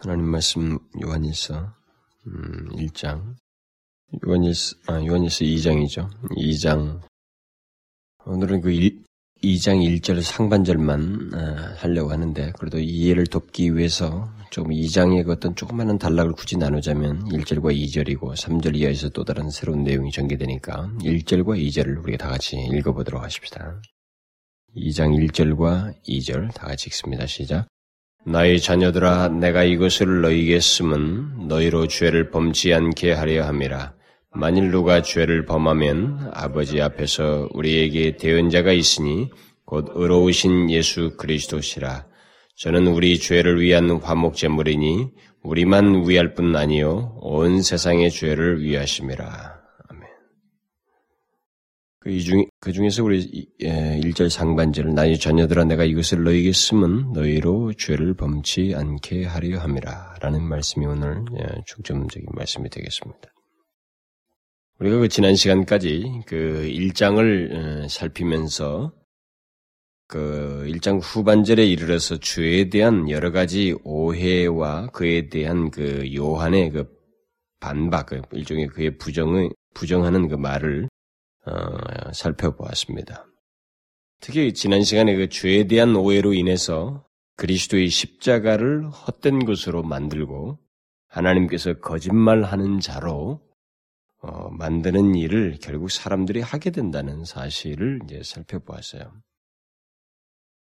[0.00, 1.74] 하나님 말씀 요한일서
[2.28, 3.34] 음, 1장
[4.24, 6.08] 요한일서 아, 요한일서 2장이죠.
[6.36, 7.00] 2장
[8.24, 9.02] 오늘은 그 1,
[9.42, 15.98] 2장 1절 상반절만 아, 하려고 하는데 그래도 이해를 돕기 위해서 조금 2장의 그 어떤 조그마한
[15.98, 22.18] 단락을 굳이 나누자면 1절과 2절이고 3절 이하에서 또 다른 새로운 내용이 전개되니까 1절과 2절을 우리가
[22.18, 23.82] 다 같이 읽어보도록 하십시다.
[24.76, 27.26] 2장 1절과 2절 다 같이 읽습니다.
[27.26, 27.66] 시작.
[28.24, 33.94] 나의 자녀들아 내가 이것을 너희에게 쓰면 너희로 죄를 범치 않게 하려 함이라.
[34.34, 39.30] 만일 누가 죄를 범하면 아버지 앞에서 우리에게 대언자가 있으니
[39.64, 42.06] 곧 의로우신 예수 그리스도시라.
[42.56, 45.08] 저는 우리 죄를 위한 화목 제물이니
[45.42, 49.57] 우리만 위할 뿐 아니요 온 세상의 죄를 위하심이라.
[52.08, 57.12] 그, 이 중, 그 중에서 우리 1절 예, 상반절을 나의 자녀들아 내가 이것을 너희에게 쓰면
[57.12, 63.30] 너희로 죄를 범치 않게 하려 함이라 라는 말씀이 오늘 예, 중점적인 말씀이 되겠습니다.
[64.80, 68.94] 우리가 그 지난 시간까지 그 1장을 어, 살피면서
[70.06, 76.88] 그 1장 후반절에 이르러서 죄에 대한 여러 가지 오해와 그에 대한 그 요한의 그
[77.60, 80.88] 반박, 그 일종의 그의 부정의, 부정하는 그 말을
[81.48, 83.26] 어, 살펴보았습니다.
[84.20, 87.04] 특히 지난 시간에 그 죄에 대한 오해로 인해서
[87.36, 90.58] 그리스도의 십자가를 헛된 것으로 만들고
[91.08, 93.40] 하나님께서 거짓말하는 자로
[94.20, 99.12] 어, 만드는 일을 결국 사람들이 하게 된다는 사실을 이제 살펴보았어요.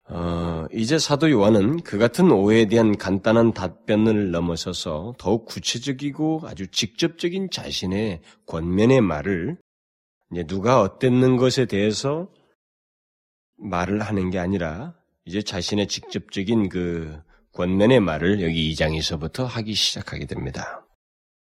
[0.08, 7.50] 어, 이제 사도 요한은 그 같은 오해에 대한 간단한 답변을 넘어서서 더욱 구체적이고 아주 직접적인
[7.50, 9.56] 자신의 권면의 말을
[10.32, 12.28] 이제 누가 어땠는 것에 대해서
[13.58, 17.20] 말을 하는 게 아니라 이제 자신의 직접적인 그
[17.52, 20.86] 권면의 말을 여기 2장에서부터 하기 시작하게 됩니다.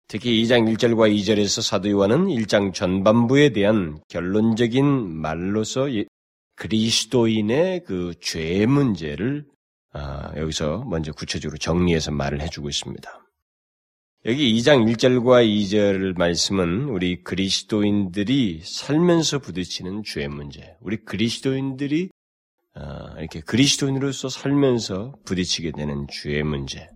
[0.08, 5.88] 특히 2장 1절과 2절에서 사도 요한은 1장 전반부에 대한 결론적인 말로서
[6.56, 9.46] 그리스도인의 그죄 문제를
[9.94, 13.27] 아, 여기서 먼저 구체적으로 정리해서 말을 해주고 있습니다.
[14.28, 22.10] 여기 2장 1절과 2절 말씀은 우리 그리스도인들이 살면서 부딪히는 죄 문제, 우리 그리스도인들이
[22.76, 22.82] 어,
[23.20, 26.90] 이렇게 그리스도인으로서 살면서 부딪히게 되는 죄 문제,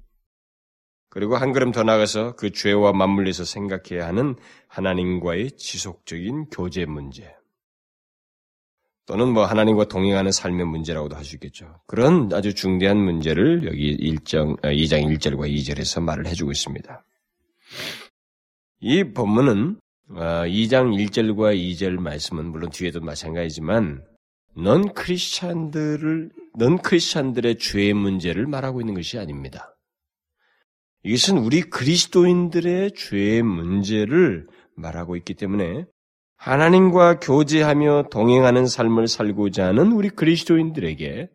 [1.07, 4.35] 그리고 한 걸음 더 나가서 그 죄와 맞물려서 생각해야 하는
[4.67, 7.33] 하나님과의 지속적인 교제 문제,
[9.05, 11.79] 또는 뭐 하나님과 동행하는 삶의 문제라고도 할 수 있겠죠.
[11.87, 17.05] 그런 아주 중대한 문제를 여기 1장, 2장 1절과 2절에서 말을 해주고 있습니다.
[18.79, 24.03] 이 본문은 2장 어, 1절과 2절 말씀은 물론 뒤에도 마찬가지지만
[24.55, 29.75] 넌 크리스찬들을 넌 크리스찬들의 죄의 문제를 말하고 있는 것이 아닙니다.
[31.03, 35.85] 이것은 우리 그리스도인들의 죄의 문제를 말하고 있기 때문에
[36.35, 41.29] 하나님과 교제하며 동행하는 삶을 살고자 하는 우리 그리스도인들에게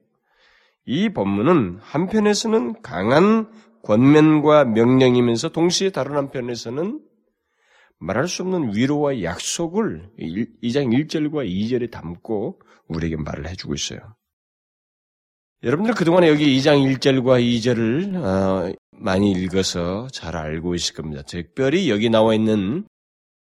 [0.87, 3.51] 이 본문은 한편에서는 강한
[3.87, 7.01] 권면과 명령이면서 동시에 다른 한편에서는
[7.99, 14.01] 말할 수 없는 위로와 약속을 2장 1절과 2절에 담고 우리에게 말을 해주고 있어요.
[15.63, 21.23] 여러분들 그동안에 여기 2장 1절과 2절을 어, 많이 읽어서 잘 알고 있을 겁니다.
[21.23, 22.85] 특별히 여기 나와 있는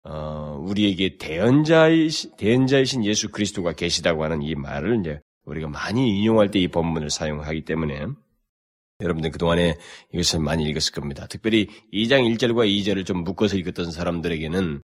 [0.05, 6.59] 어, 우리에게 대언자이신, 대언자이신 예수 그리스도가 계시다고 하는 이 말을 이제 우리가 많이 인용할 때
[6.59, 8.07] 이 본문을 사용하기 때문에
[9.03, 9.77] 여러분들 그동안에
[10.13, 11.27] 이것을 많이 읽었을 겁니다.
[11.27, 14.83] 특별히 2장 1절과 2절을 좀 묶어서 읽었던 사람들에게는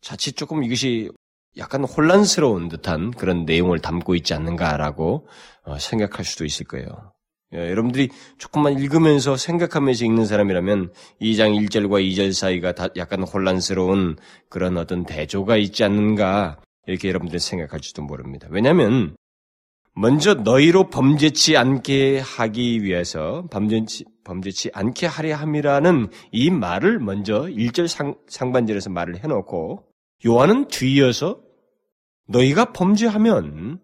[0.00, 1.10] 자칫 조금 이것이
[1.56, 5.28] 약간 혼란스러운 듯한 그런 내용을 담고 있지 않는가라고
[5.64, 7.12] 어, 생각할 수도 있을 거예요.
[7.54, 14.16] 예, 여러분들이 조금만 읽으면서 생각하면서 읽는 사람이라면 2장 1절과 2절 사이가 약간 혼란스러운
[14.48, 18.48] 그런 어떤 대조가 있지 않는가 이렇게 여러분들이 생각할지도 모릅니다.
[18.50, 19.14] 왜냐하면
[19.94, 27.88] 먼저 너희로 범죄치 않게 하기 위해서 범죄치, 범죄치 않게 하려 함이라는 이 말을 먼저 1절
[27.88, 29.84] 상, 상반절에서 말을 해놓고
[30.26, 31.40] 요한은 뒤이어서
[32.28, 33.80] 너희가 범죄하면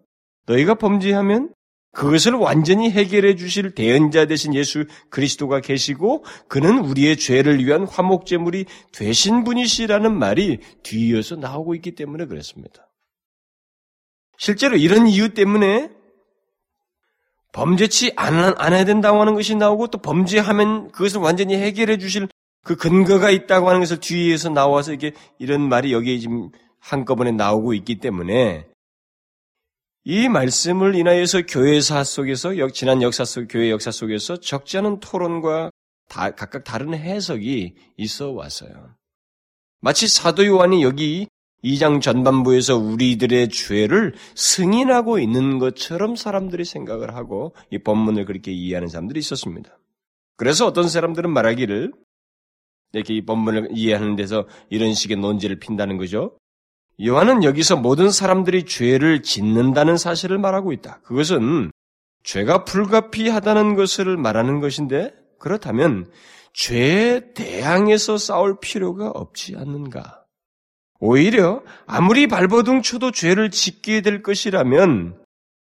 [0.47, 1.53] 너희가 범죄하면
[1.91, 9.43] 그것을 완전히 해결해 주실 대언자 되신 예수 그리스도가 계시고 그는 우리의 죄를 위한 화목제물이 되신
[9.43, 12.87] 분이시라는 말이 뒤이어서 나오고 있기 때문에 그렇습니다.
[14.37, 15.98] 실제로 이런 이유 때문에
[17.51, 22.27] 범죄치 해야 된다고 하는 것이 나오고 또 범죄하면 그것을 완전히 해결해 주실
[22.63, 26.49] 그 근거가 있다고 하는 것을 뒤에서 나와서 이게 이런 말이 여기에 지금
[26.79, 28.67] 한꺼번에 나오고 있기 때문에
[30.05, 35.71] 이 말씀을 인하여서 교회사 속에서 지난 역사 속 교회 역사 속에서 적지 않은 토론과
[36.07, 38.95] 다, 각각 다른 해석이 있어 왔어요.
[39.81, 41.27] 마치 사도 요한이 여기
[41.63, 49.19] 2장 전반부에서 우리들의 죄를 승인하고 있는 것처럼 사람들이 생각을 하고 이 본문을 그렇게 이해하는 사람들이
[49.19, 49.77] 있었습니다.
[50.37, 51.91] 그래서 어떤 사람들은 말하기를
[52.93, 56.37] 이렇게 이 본문을 이해하는 데서 이런 식의 논지를 핀다는 거죠.
[57.05, 60.99] 요한은 여기서 모든 사람들이 죄를 짓는다는 사실을 말하고 있다.
[61.03, 61.71] 그것은
[62.23, 66.11] 죄가 불가피하다는 것을 말하는 것인데 그렇다면
[66.53, 70.18] 죄에 대항해서 싸울 필요가 없지 않는가?
[70.99, 75.23] 오히려 아무리 발버둥 쳐도 죄를 짓게 될 것이라면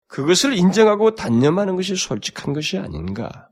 [0.07, 3.49] 그것을 인정하고 단념하는 것이 솔직한 것이 아닌가?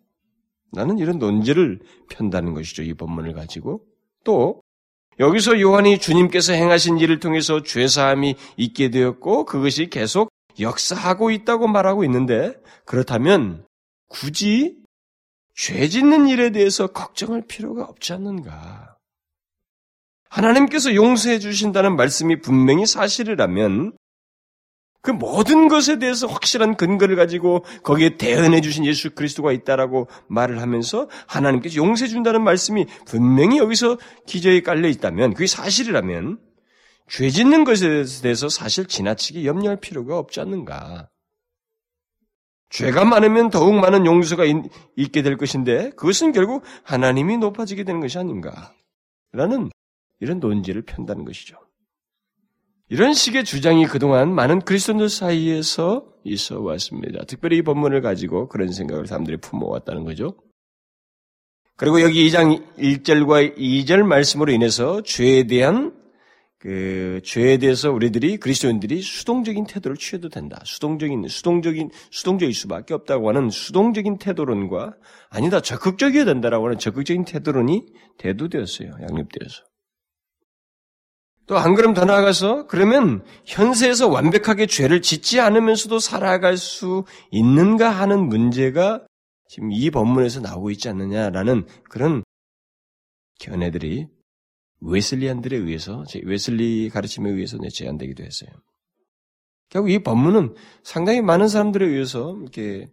[0.72, 1.80] 나는 이런 논지를
[2.10, 2.84] 편다는 것이죠.
[2.84, 3.82] 이 본문을 가지고.
[4.24, 4.62] 또
[5.20, 10.30] 여기서 요한이 주님께서 행하신 일을 통해서 죄사함이 있게 되었고 그것이 계속
[10.60, 12.54] 역사하고 있다고 말하고 있는데
[12.86, 13.66] 그렇다면
[14.08, 14.78] 굳이
[15.56, 18.98] 죄 짓는 일에 대해서 걱정할 필요가 없지 않는가?
[20.32, 23.94] 하나님께서 용서해 주신다는 말씀이 분명히 사실이라면
[25.02, 31.10] 그 모든 것에 대해서 확실한 근거를 가지고 거기에 대언해 주신 예수 그리스도가 있다라고 말을 하면서
[31.28, 33.98] 하나님께서 용서해 준다는 말씀이 분명히 여기서
[34.28, 36.40] 기저에 깔려 있다면 그게 사실이라면
[37.10, 41.10] 죄 짓는 것에 대해서 사실 지나치게 염려할 필요가 없지 않는가.
[42.70, 48.74] 죄가 많으면 더욱 많은 용서가 있, 게될 것인데 그것은 결국 하나님이 높아지게 되는 것이 아닌가.
[49.34, 49.72] 라는
[50.22, 51.58] 이런 논지를 편다는 것이죠.
[52.88, 57.24] 이런 식의 주장이 그동안 많은 그리스도인들 사이에서 있어 왔습니다.
[57.26, 60.36] 특별히 이 본문을 가지고 그런 생각을 사람들이 품어왔다는 거죠.
[61.78, 66.00] 그리고 여기 2장 1절과 2절 말씀으로 인해서 죄에 대한
[66.60, 70.62] 그 죄에 대해서 우리들이 그리스도인들이 수동적인 태도를 취해도 된다.
[70.64, 74.94] 수동적인 수동적인 수동적일 수밖에 없다고 하는 수동적인 태도론과
[75.30, 77.88] 아니다 적극적이어야 된다라고 하는 적극적인 태도론이
[78.20, 78.92] 대두되었어요.
[79.02, 79.71] 양립되어서.
[81.52, 89.06] 또안 그럼 더 나아가서 그러면 현세에서 완벽하게 죄를 짓지 않으면서도 살아갈 수 있는가 하는 문제가
[89.50, 92.24] 지금 이 본문에서 나오고 있지 않느냐라는 그런
[93.42, 94.08] 견해들이
[94.80, 98.50] 웨슬리안들에 의해서 웨슬리 가르침에 의해서 제안되기도 했어요.
[99.68, 102.90] 결국 이 본문은 상당히 많은 사람들에 의해서 이렇게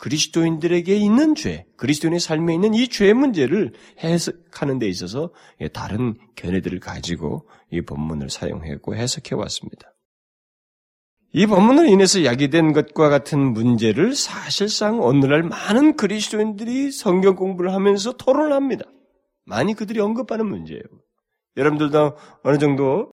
[0.00, 5.30] 그리스도인들에게 있는 죄, 그리스도인의 삶에 있는 이 죄 문제를 해석하는 데 있어서
[5.74, 9.94] 다른 견해들을 가지고 이 본문을 사용했고 해석해 왔습니다.
[11.32, 18.52] 이 본문으로 인해서 야기된 것과 같은 문제를 사실상 오늘날 많은 그리스도인들이 성경 공부를 하면서 토론을
[18.52, 18.86] 합니다.
[19.44, 20.82] 많이 그들이 언급하는 문제예요.
[21.58, 23.12] 여러분들도 어느 정도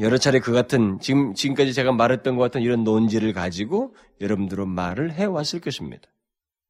[0.00, 5.12] 여러 차례 그 같은 지금 지금까지 제가 말했던 것 같은 이런 논지를 가지고 여러분들은 말을
[5.12, 6.08] 해 왔을 것입니다.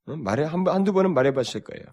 [0.06, 1.84] 말해 한 한두 번은 말해 봤을 거예요.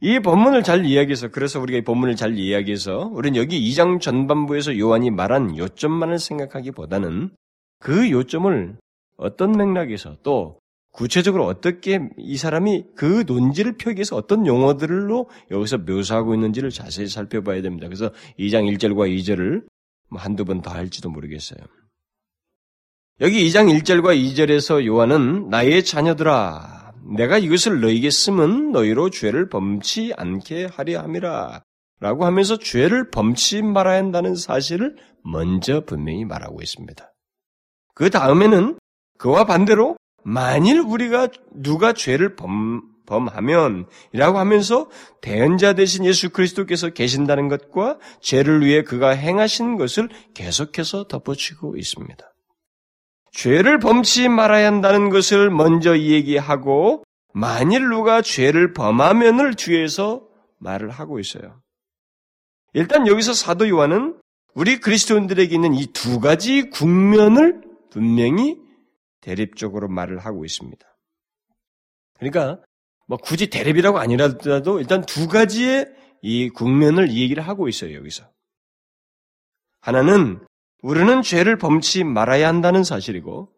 [0.00, 5.10] 이 본문을 잘 이야기해서 그래서 우리가 이 본문을 잘 이야기해서 우리는 여기 2장 전반부에서 요한이
[5.12, 7.30] 말한 요점만을 생각하기보다는
[7.78, 8.76] 그 요점을
[9.16, 10.58] 어떤 맥락에서 또
[10.90, 17.62] 구체적으로 어떻게 이 사람이 그 논지를 펴기 위해서 어떤 용어들로 여기서 묘사하고 있는지를 자세히 살펴봐야
[17.62, 17.86] 됩니다.
[17.86, 19.71] 그래서 2장 1절과 2절을 뭐
[20.16, 21.60] 한두 번 더 할지도 모르겠어요.
[23.20, 30.66] 여기 2장 1절과 2절에서 요한은 나의 자녀들아 내가 이것을 너에게 쓰면 너희로 죄를 범치 않게
[30.66, 31.62] 하려 함이라
[32.00, 37.12] 라고 하면서 죄를 범치 말아야 한다는 사실을 먼저 분명히 말하고 있습니다.
[37.94, 38.78] 그 다음에는
[39.18, 44.88] 그와 반대로 만일 우리가 누가 죄를 범, 범하면 이라고 하면서
[45.20, 52.24] 대언자 대신 예수 그리스도께서 계신다는 것과 죄를 위해 그가 행하신 것을 계속해서 덧붙이고 있습니다.
[53.32, 57.02] 죄를 범치 말아야 한다는 것을 먼저 얘기하고
[57.34, 60.26] 만일 누가 죄를 범하면을 뒤에서
[60.58, 61.60] 말을 하고 있어요.
[62.74, 64.18] 일단 여기서 사도 요한은
[64.54, 68.58] 우리 그리스도인들에게 있는 이 두 가지 국면을 분명히
[69.20, 70.84] 대립적으로 말을 하고 있습니다.
[72.18, 72.60] 그러니까
[73.12, 75.86] 뭐 굳이 대립이라고 아니라도 일단 두 가지의
[76.22, 78.24] 이 국면을 얘기를 하고 있어요, 여기서.
[79.82, 80.40] 하나는
[80.82, 83.52] 우리는 죄를 범치 말아야 한다는 사실이고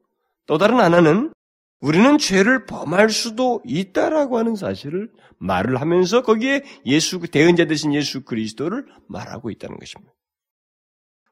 [0.46, 1.32] 또 다른 하나는
[1.78, 8.84] 우리는 죄를 범할 수도 있다라고 하는 사실을 말을 하면서 거기에 예수 대언자 되신 예수 그리스도를
[9.06, 10.12] 말하고 있다는 것입니다.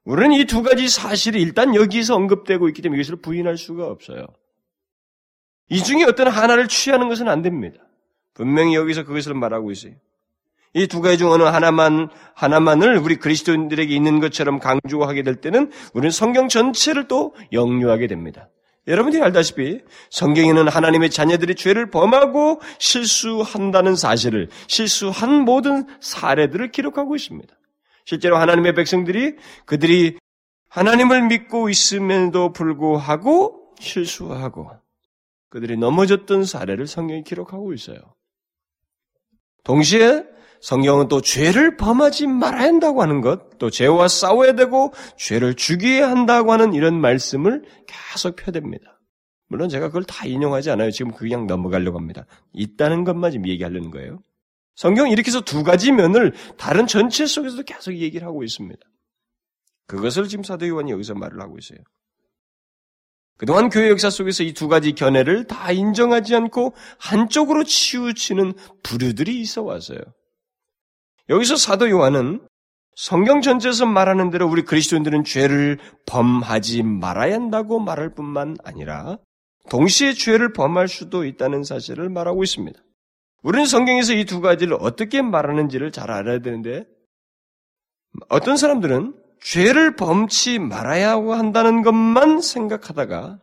[0.05, 4.27] 우리는 이 두 가지 사실이 일단 여기서 언급되고 있기 때문에 이것을 부인할 수가 없어요.
[5.71, 7.83] 이 중에 어떤 하나를 취하는 것은 안 됩니다.
[8.35, 9.95] 분명히 여기서 그것을 말하고 있어요.
[10.75, 16.11] 이 두 가지 중 어느 하나만, 하나만을 우리 그리스도인들에게 있는 것처럼 강조하게 될 때는 우리는
[16.11, 18.49] 성경 전체를 또 역류하게 됩니다.
[18.89, 27.55] 여러분들이 알다시피 성경에는 하나님의 자녀들이 죄를 범하고 실수한다는 사실을, 실수한 모든 사례들을 기록하고 있습니다.
[28.05, 29.37] 실제로 하나님의 백성들이
[29.67, 30.17] 그들이
[30.69, 34.71] 하나님을 믿고 있음에도 불구하고 실수하고
[35.51, 37.99] 그들이 넘어졌던 사례를 성경이 기록하고 있어요.
[39.65, 40.25] 동시에
[40.61, 46.53] 성경은 또 죄를 범하지 말아야 한다고 하는 것, 또 죄와 싸워야 되고 죄를 죽여야 한다고
[46.53, 48.85] 하는 이런 말씀을 계속 펴댑니다.
[49.49, 50.91] 물론 제가 그걸 다 인용하지 않아요.
[50.91, 52.27] 지금 그냥 넘어가려고 합니다.
[52.53, 54.23] 있다는 것만 지금 얘기하려는 거예요.
[54.77, 58.81] 성경은 이렇게 해서 두 가지 면을 다른 전체 속에서도 계속 얘기를 하고 있습니다.
[59.89, 61.79] 그것을 지금 사도 요한이 여기서 말을 하고 있어요.
[63.39, 69.63] 그동안 교회 역사 속에서 이 두 가지 견해를 다 인정하지 않고 한쪽으로 치우치는 부류들이 있어
[69.63, 69.99] 왔어요.
[71.29, 72.47] 여기서 사도 요한은
[72.95, 79.19] 성경 전체에서 말하는 대로 우리 그리스도인들은 죄를 범하지 말아야 한다고 말할 뿐만 아니라
[79.71, 82.79] 동시에 죄를 범할 수도 있다는 사실을 말하고 있습니다.
[83.43, 86.85] 우리는 성경에서 이 두 가지를 어떻게 말하는지를 잘 알아야 되는데
[88.29, 93.39] 어떤 사람들은 죄를 범치 말아야 한다는 것만 생각하다가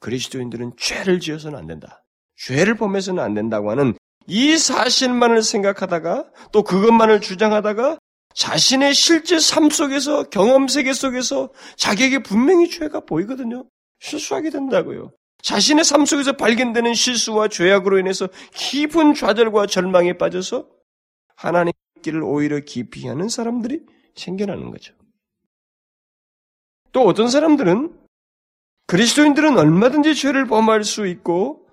[0.00, 2.02] 그리스도인들은 죄를 지어서는 안 된다.
[2.36, 3.94] 죄를 범해서는 안 된다고 하는
[4.26, 7.98] 이 사실만을 생각하다가 또 그것만을 주장하다가
[8.34, 13.64] 자신의 실제 삶 속에서 경험 세계 속에서 자기에게 분명히 죄가 보이거든요.
[14.00, 15.12] 실수하게 된다고요.
[15.42, 20.66] 자신의 삶 속에서 발견되는 실수와 죄악으로 인해서 깊은 좌절과 절망에 빠져서
[21.36, 21.72] 하나님
[22.02, 23.82] 길을 오히려 깊이 하는 사람들이
[24.16, 24.94] 생겨나는 거죠.
[26.94, 27.92] 또 어떤 사람들은
[28.86, 31.68] 그리스도인들은 얼마든지 죄를 범할 수 있고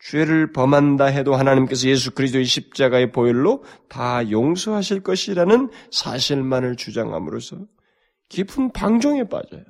[0.00, 7.56] 죄를 범한다 해도 하나님께서 예수 그리스도의 십자가의 보혈로 다 용서하실 것이라는 사실만을 주장함으로써
[8.30, 9.62] 깊은 방종에 빠져요.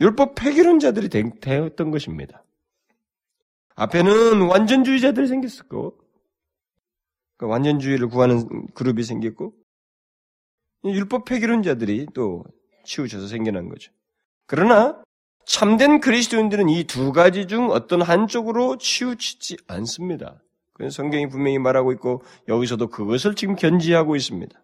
[0.00, 2.44] 율법 폐기론자들이 되었던 것입니다.
[3.74, 5.98] 앞에는 완전주의자들이 생겼었고,
[7.36, 9.52] 그 완전주의를 구하는 그룹이 생겼고,
[10.84, 12.44] 율법 폐기론자들이 또
[12.84, 13.92] 치우쳐서 생겨난 거죠.
[14.46, 15.02] 그러나
[15.46, 20.42] 참된 그리스도인들은 이 두 가지 중 어떤 한쪽으로 치우치지 않습니다.
[20.72, 24.58] 그건 성경이 분명히 말하고 있고 여기서도 그것을 지금 견지하고 있습니다.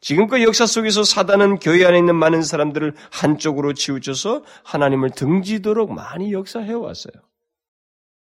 [0.00, 6.72] 지금껏 역사 속에서 사단은 교회 안에 있는 많은 사람들을 한쪽으로 치우쳐서 하나님을 등지도록 많이 역사해
[6.72, 7.14] 왔어요.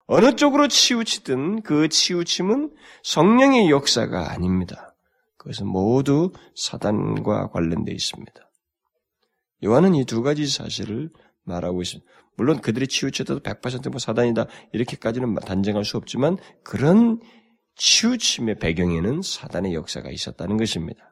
[0.08, 2.72] 어느 쪽으로 치우치든 그 치우침은
[3.04, 4.96] 성령의 역사가 아닙니다.
[5.38, 8.49] 그것은 모두 사단과 관련되어 있습니다.
[9.63, 11.10] 요한은 이 두 가지 사실을
[11.44, 12.10] 말하고 있습니다.
[12.38, 17.20] 물론 그들이 치우쳐도 100%뭐 사단이다 이렇게까지는 단정할 수 없지만 그런
[17.75, 21.12] 치우침의 배경에는 사단의 역사가 있었다는 것입니다.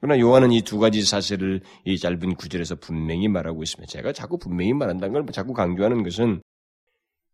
[0.00, 3.90] 그러나 요한은 이 두 가지 사실을 이 짧은 구절에서 분명히 말하고 있습니다.
[3.90, 6.42] 제가 자꾸 분명히 말한다는 걸 자꾸 강조하는 것은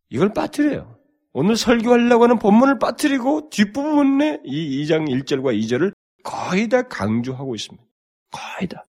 [0.08, 0.96] 이걸 빠뜨려요.
[1.32, 5.92] 오늘 설교하려고 하는 본문을 빠뜨리고 뒷부분에 이 2장 1절과 2절을
[6.24, 7.84] 거의 다 강조하고 있습니다.
[8.30, 8.86] 거의 다.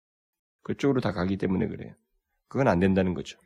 [0.66, 1.94] 그쪽으로 다 가기 때문에 그래요.
[2.48, 3.38] 그건 안 된다는 거죠.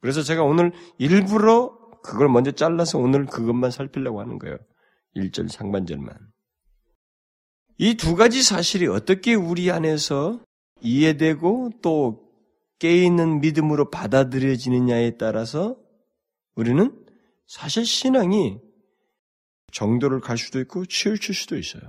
[0.00, 4.58] 그래서 제가 오늘 일부러 그걸 먼저 잘라서 오늘 그것만 살피려고 하는 거예요.
[5.14, 6.18] 1절 상반절만.
[7.78, 10.40] 이 두 가지 사실이 어떻게 우리 안에서
[10.80, 12.28] 이해되고 또
[12.80, 15.76] 깨있는 믿음으로 받아들여지느냐에 따라서
[16.56, 17.06] 우리는
[17.46, 18.58] 사실 신앙이
[19.70, 21.82] 정도를 갈 수도 있고 치우칠 수도 있어요.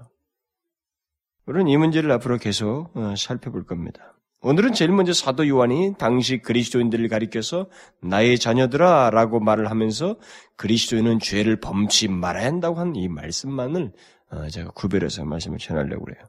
[1.48, 4.14] 우리는 이 문제를 앞으로 계속 어, 살펴볼 겁니다.
[4.46, 7.68] 오늘은 제일 먼저 사도 요한이 당시 그리스도인들을 가리켜서
[8.02, 10.18] 나의 자녀들아 라고 말을 하면서
[10.58, 13.94] 그리스도인은 죄를 범치 말아야 한다고 한 이 말씀만을
[14.32, 16.26] 어, 제가 구별해서 말씀을 전하려고 그래요.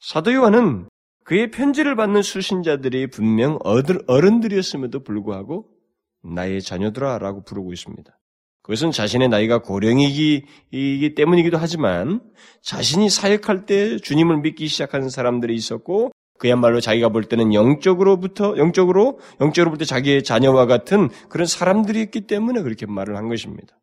[0.00, 0.88] 사도 요한은
[1.24, 5.68] 그의 편지를 받는 수신자들이 분명 어른들이었음에도 불구하고
[6.24, 8.18] 나의 자녀들아 라고 부르고 있습니다.
[8.62, 12.20] 그것은 자신의 나이가 고령이기 때문이기도 하지만
[12.62, 19.70] 자신이 사역할 때 주님을 믿기 시작하는 사람들이 있었고 그야말로 자기가 볼 때는 영적으로부터 영적으로 영적으로
[19.70, 23.78] 볼때 자기의 자녀와 같은 그런 사람들이 있기 때문에 그렇게 말을 한 것입니다.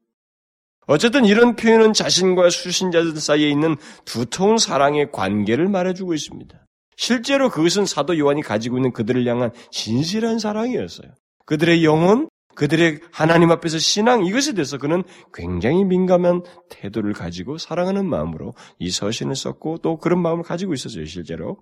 [0.88, 6.66] 어쨌든 이런 표현은 자신과 수신자들 사이에 있는 두터운 사랑의 관계를 말해주고 있습니다.
[6.96, 11.10] 실제로 그것은 사도 요한이 가지고 있는 그들을 향한 진실한 사랑이었어요.
[11.46, 18.54] 그들의 영혼, 그들의 하나님 앞에서 신앙 이것에 대해서 그는 굉장히 민감한 태도를 가지고 사랑하는 마음으로
[18.80, 21.58] 이 서신을 썼고 또 그런 마음을 가지고 있었어요, 실제로.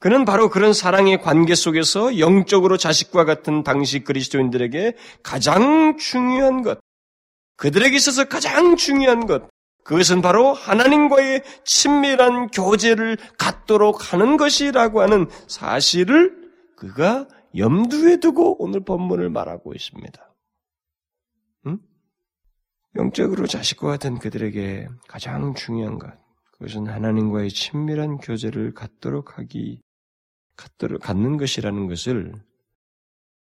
[0.00, 6.80] 그는 바로 그런 사랑의 관계 속에서 영적으로 자식과 같은 당시 그리스도인들에게 가장 중요한 것,
[7.56, 9.46] 그들에게 있어서 가장 중요한 것,
[9.84, 19.28] 그것은 바로 하나님과의 친밀한 교제를 갖도록 하는 것이라고 하는 사실을 그가 염두에 두고 오늘 본문을
[19.28, 20.34] 말하고 있습니다.
[21.66, 21.78] 응?
[22.96, 26.10] 영적으로 자식과 같은 그들에게 가장 중요한 것,
[26.52, 29.82] 그것은 하나님과의 친밀한 교제를 갖도록 하기,
[31.00, 32.32] 갖는 것이라는 것을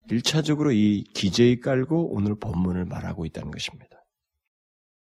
[0.08, 3.96] 1차적으로 이 기재에 깔고 오늘 본문을 말하고 있다는 것입니다.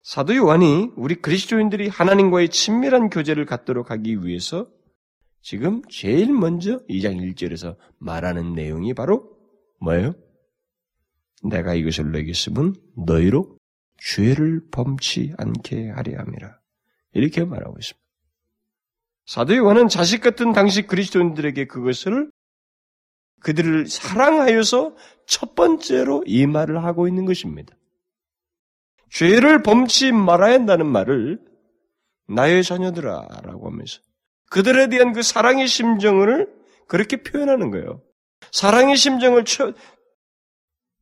[0.04, 4.68] 사도 요한이 우리 그리스도인들이 하나님과의 친밀한 교제를 갖도록 하기 위해서
[5.42, 9.38] 지금 제일 먼저 2장 1절에서 말하는 내용이 바로
[9.80, 10.14] 뭐예요?
[11.44, 13.58] 내가 이것을 내게 쓰면 너희로
[13.98, 16.60] 죄를 범치 않게 하려 함이라.
[17.14, 18.11] 이렇게 말하고 있습니다.
[19.26, 22.32] 사도 요한은 자식 같은 당시 그리스도인들에게 그것을
[23.42, 27.76] 그들을 사랑하여서 첫 번째로 이 말을 하고 있는 것입니다.
[29.10, 31.40] 죄를 범치 말아야 한다는 말을
[32.28, 34.00] 나의 자녀들아 라고 하면서
[34.50, 36.48] 그들에 대한 그 사랑의 심정을
[36.88, 38.02] 그렇게 표현하는 거예요.
[38.52, 39.74] 사랑의 심정을 처,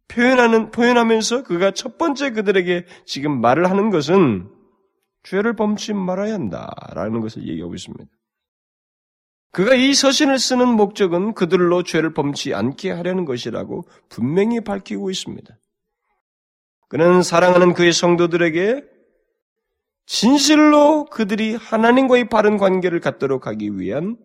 [0.08, 4.50] 표현하는, 표현하면서 그가 첫 번째 그들에게 지금 말을 하는 것은
[5.24, 8.06] 죄를 범치 말아야 한다라는 것을 얘기하고 있습니다.
[9.52, 15.58] 그가 이 서신을 쓰는 목적은 그들로 죄를 범치 않게 하려는 것이라고 분명히 밝히고 있습니다.
[16.88, 18.84] 그는 사랑하는 그의 성도들에게
[20.06, 24.18] 진실로 그들이 하나님과의 바른 관계를 갖도록 하기 위한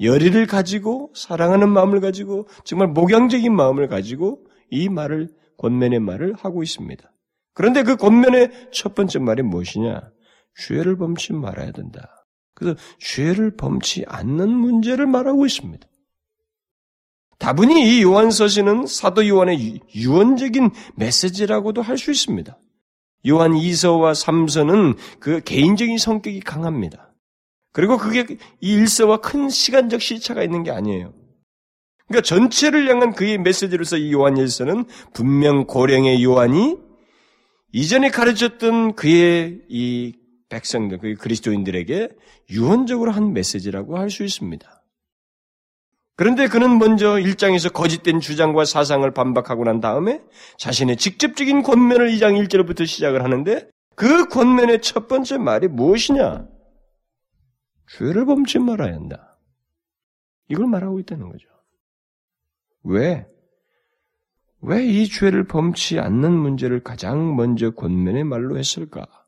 [0.00, 7.10] 열의를 가지고 사랑하는 마음을 가지고 정말 목양적인 마음을 가지고 이 말을 권면의 말을 하고 있습니다.
[7.54, 10.13] 그런데 그 권면의 첫 번째 말이 무엇이냐?
[10.56, 12.26] 죄를 범치 말아야 된다.
[12.54, 15.86] 그래서 죄를 범치 않는 문제를 말하고 있습니다.
[17.38, 22.56] 다분히 이 요한서신은 사도 요한의 유언적인 메시지라고도 할 수 있습니다.
[23.26, 27.12] 요한 2서와 3서는 그 개인적인 성격이 강합니다.
[27.72, 28.24] 그리고 그게
[28.60, 31.12] 이 1서와 큰 시간적 시차가 있는 게 아니에요.
[32.06, 36.76] 그러니까 전체를 향한 그의 메시지로서 이 요한 1서는 분명 고령의 요한이
[37.72, 40.14] 이전에 가르쳤던 그의 이
[40.48, 42.08] 백성들, 그 그리스도인들에게
[42.50, 44.82] 유언적으로 한 메시지라고 할 수 있습니다.
[46.16, 50.22] 그런데 그는 먼저 일장에서 거짓된 주장과 사상을 반박하고 난 다음에
[50.58, 56.46] 자신의 직접적인 권면을 2장 1절부터 시작을 하는데 그 권면의 첫 번째 말이 무엇이냐?
[57.88, 59.38] 죄를 범치 말아야 한다.
[60.48, 61.48] 이걸 말하고 있다는 거죠.
[62.84, 63.26] 왜?
[64.60, 69.23] 왜 이 죄를 범치 않는 문제를 가장 먼저 권면의 말로 했을까?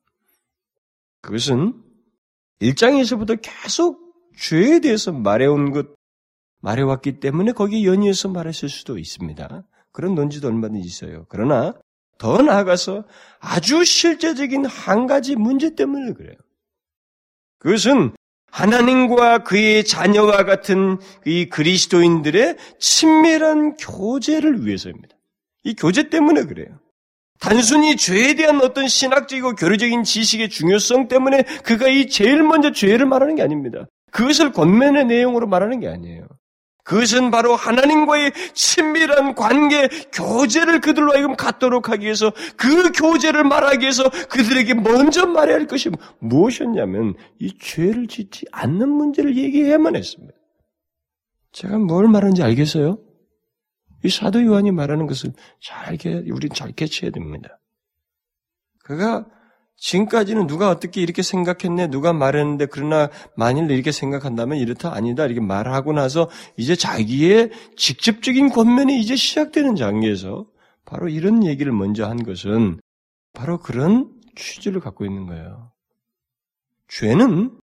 [1.27, 1.75] 그것은
[2.61, 3.99] 일장에서부터 계속
[4.39, 5.89] 죄에 대해서 말해온 것,
[6.61, 9.65] 말해왔기 때문에 거기에 연이어서 말했을 수도 있습니다.
[9.93, 11.27] 그런 논지도 얼마든지 있어요.
[11.29, 11.75] 그러나
[12.19, 13.05] 더 나아가서
[13.41, 16.37] 아주 실제적인 한 가지 문제 때문에 그래요.
[17.59, 18.13] 그것은
[18.53, 25.17] 하나님과 그의 자녀와 같은 이 그리스도인들의 친밀한 교제를 위해서입니다.
[25.65, 26.79] 이 교제 때문에 그래요.
[27.41, 33.37] 단순히 죄에 대한 어떤 신학적이고 교류적인 지식의 중요성 때문에 그가 이 제일 먼저 죄를 말하는
[33.37, 33.87] 게 아닙니다.
[34.11, 36.27] 그것을 권면의 내용으로 말하는 게 아니에요.
[36.87, 44.09] 그것은 바로 하나님과의 친밀한 관계, 교제를 그들로 하여금 갖도록 하기 위해서 그 교제를 말하기 위해서
[44.09, 50.33] 그들에게 먼저 말해야 할 것이 무엇이었냐면 이 죄를 짓지 않는 문제를 얘기해야만 했습니다.
[51.51, 52.99] 제가 뭘 말하는지 알겠어요?
[54.07, 55.99] 이 사도 요한이 말하는 것을 잘,
[56.31, 57.59] 우리 잘 캐치해야 됩니다.
[58.85, 59.27] 그가
[59.77, 65.93] 지금까지는 누가 어떻게 이렇게 생각했네, 누가 말했는데, 그러나 만일 이렇게 생각한다면 이렇다, 아니다, 이렇게 말하고
[65.93, 70.47] 나서 이제 자기의 직접적인 권면이 이제 시작되는 장기에서
[70.87, 72.81] 바로 이런 얘기를 먼저 한 것은
[73.35, 75.73] 바로 그런 취지를 갖고 있는 거예요.
[76.89, 77.59] 죄는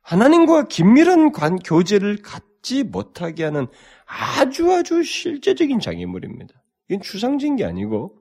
[0.00, 3.66] 하나님과 긴밀한 관, 교제를 갖지 못하게 하는
[4.08, 6.54] 아주 아주 실제적인 장애물입니다.
[6.88, 8.14] 이건 추상적인 게 아니고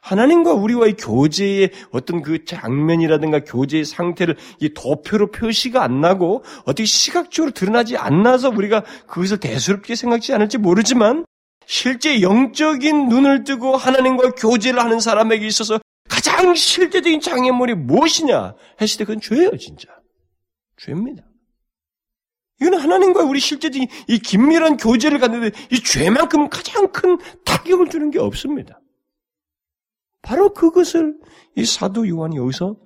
[0.00, 7.52] 하나님과 우리와의 교제의 어떤 그 장면이라든가 교제의 상태를 이 도표로 표시가 안 나고 어떻게 시각적으로
[7.52, 11.24] 드러나지 않나서 우리가 그것을 대수롭게 생각지 않을지 모르지만
[11.66, 19.04] 실제 영적인 눈을 뜨고 하나님과 교제를 하는 사람에게 있어서 가장 실제적인 장애물이 무엇이냐 했을 때
[19.04, 19.88] 그건 죄예요, 진짜.
[20.76, 21.24] 죄입니다.
[22.60, 28.18] 이건 하나님과 우리 실제적인 이 긴밀한 교제를 갖는데 이 죄만큼 가장 큰 타격을 주는 게
[28.18, 28.80] 없습니다.
[30.22, 31.18] 바로 그것을
[31.56, 32.76] 이 사도 요한이 여기서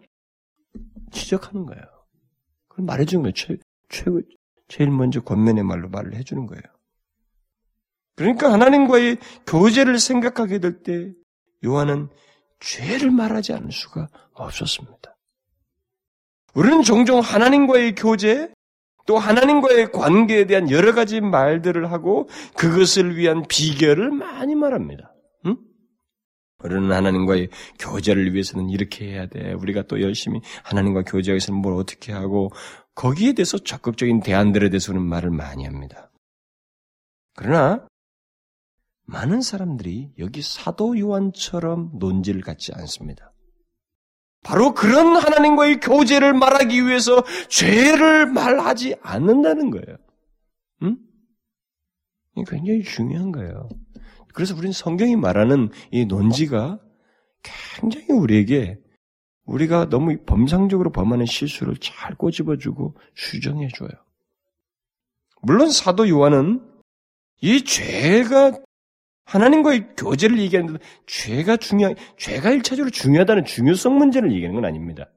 [1.13, 1.83] 지적하는 거예요.
[2.69, 3.33] 그걸 말해주는 거예요.
[3.35, 3.57] 최,
[3.89, 4.05] 최,
[4.69, 6.63] 제일 먼저 권면의 말로 말을 해주는 거예요.
[8.17, 11.13] 그러니까 하나님과의 교제를 생각하게 될 때
[11.65, 12.09] 요한은
[12.61, 15.17] 죄를 말하지 않을 수가 없었습니다.
[16.55, 18.53] 우리는 종종 하나님과의 교제,
[19.09, 25.15] 또 하나님과의 관계에 대한 여러 가지 말들을 하고 그것을 위한 비결을 많이 말합니다.
[25.47, 25.57] 응?
[26.63, 29.55] 우리는 하나님과의 교제를 위해서는 이렇게 해야 돼.
[29.55, 32.51] 우리가 또 열심히 하나님과 교제하기 위해서는 뭘 어떻게 하고
[32.95, 36.11] 거기에 대해서 적극적인 대안들에 대해서는 말을 많이 합니다.
[37.35, 37.87] 그러나
[39.07, 43.33] 많은 사람들이 여기 사도 요한처럼 논지를 갖지 않습니다.
[44.49, 49.99] 바로 그런 하나님과의 교제를 말하기 위해서 죄를 말하지 않는다는 거예요.
[50.85, 50.97] 응?
[52.35, 53.69] 이 굉장히 중요한 거예요.
[54.33, 56.81] 그래서 우리는 성경이 말하는 이 논지가
[57.79, 58.79] 굉장히 우리에게
[59.45, 63.91] 우리가 너무 범상적으로 범하는 실수를 잘 꼬집어주고 수정해줘요.
[65.43, 66.67] 물론 사도 요한은
[67.43, 68.59] 이 죄가
[69.29, 75.11] 하나님과의 교제를 얘기하는데 죄가 중요, 죄가 일차적으로 중요하다는 중요성 문제를 얘기하는 건 아닙니다.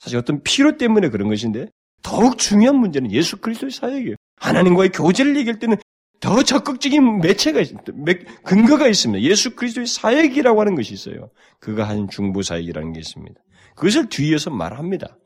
[0.00, 1.68] 사실 어떤 필요 때문에 그런 것인데
[2.02, 4.16] 더욱 중요한 문제는 예수 그리스도의 사역이에요.
[4.36, 5.76] 하나님과의 교제를 얘기할 때는
[6.18, 7.92] 더 적극적인 매체가 있습니다.
[8.42, 9.22] 근거가 있습니다.
[9.22, 11.30] 예수 그리스도의 사역이라고 하는 것이 있어요.
[11.60, 13.40] 그가 한 중보 사역이라는 게 있습니다.
[13.76, 15.18] 그것을 뒤에서 말합니다.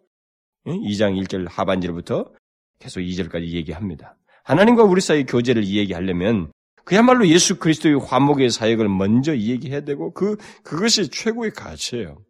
[0.67, 2.33] 2장 1절 하반절부터
[2.79, 4.17] 계속 2절까지 얘기합니다.
[4.45, 6.53] 하나님과 우리 사이의 교제를 이야기하려면
[6.91, 12.21] 그야말로 예수 그리스도의 화목의 사역을 먼저 얘기해야 되고 그 그것이 최고의 가치예요.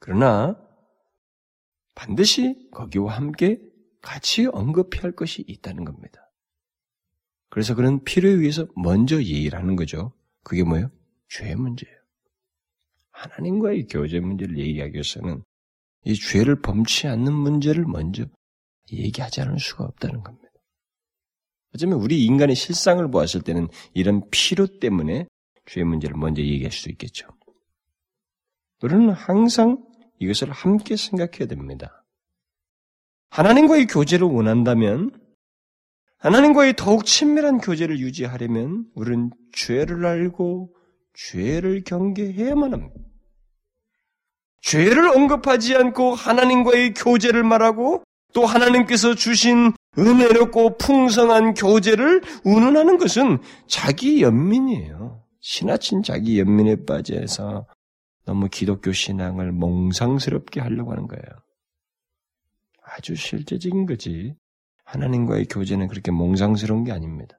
[0.00, 0.60] 그러나
[1.94, 3.60] 반드시 거기와 함께
[4.02, 6.28] 같이 언급해야 할 것이 있다는 겁니다.
[7.48, 10.12] 그래서 그런 필요에 의해서 먼저 얘기를 하는 거죠.
[10.42, 10.90] 그게 뭐예요?
[11.28, 11.96] 죄 문제예요.
[13.12, 15.44] 하나님과의 교제 문제를 얘기하기 위해서는
[16.04, 18.24] 이 죄를 범치 않는 문제를 먼저
[18.90, 20.45] 얘기하지 않을 수가 없다는 겁니다.
[21.74, 25.26] 어쩌면 우리 인간의 실상을 보았을 때는 이런 필요 때문에
[25.66, 27.28] 죄의 문제를 먼저 얘기할 수도 있겠죠.
[28.82, 29.82] 우리는 항상
[30.18, 32.04] 이것을 함께 생각해야 됩니다.
[33.30, 35.10] 하나님과의 교제를 원한다면,
[36.18, 40.74] 하나님과의 더욱 친밀한 교제를 유지하려면, 우리는 죄를 알고
[41.14, 43.00] 죄를 경계해야만 합니다.
[44.62, 48.02] 죄를 언급하지 않고 하나님과의 교제를 말하고
[48.32, 55.22] 또 하나님께서 주신 은혜롭고 풍성한 교제를 운운하는 것은 자기 연민이에요.
[55.40, 57.66] 신하친 자기 연민에 빠져서
[58.24, 61.22] 너무 기독교 신앙을 몽상스럽게 하려고 하는 거예요.
[62.82, 64.34] 아주 실제적인 거지.
[64.84, 67.38] 하나님과의 교제는 그렇게 몽상스러운 게 아닙니다.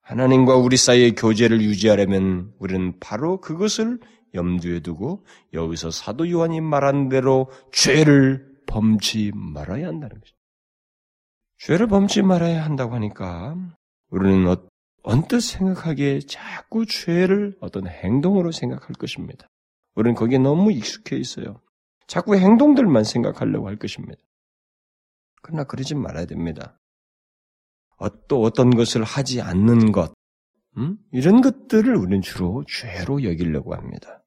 [0.00, 4.00] 하나님과 우리 사이의 교제를 유지하려면 우리는 바로 그것을
[4.34, 10.37] 염두에 두고 여기서 사도 요한이 말한 대로 죄를 범치 말아야 한다는 것입니다.
[11.58, 13.56] 죄를 범치 말아야 한다고 하니까
[14.10, 14.56] 우리는 어,
[15.02, 19.48] 언뜻 생각하기에 자꾸 죄를 어떤 행동으로 생각할 것입니다.
[19.94, 21.60] 우리는 거기에 너무 익숙해 있어요.
[22.06, 24.20] 자꾸 행동들만 생각하려고 할 것입니다.
[25.42, 26.78] 그러나 그러지 말아야 됩니다.
[27.96, 30.14] 어, 또 어떤 것을 하지 않는 것,
[30.76, 30.98] 음?
[31.10, 34.22] 이런 것들을 우리는 주로 죄로 여기려고 합니다.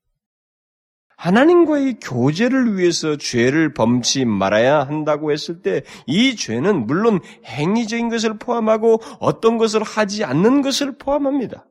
[1.21, 8.99] 하나님과의 교제를 위해서 죄를 범치 말아야 한다고 했을 때 이 죄는 물론 행위적인 것을 포함하고
[9.19, 11.67] 어떤 것을 하지 않는 것을 포함합니다.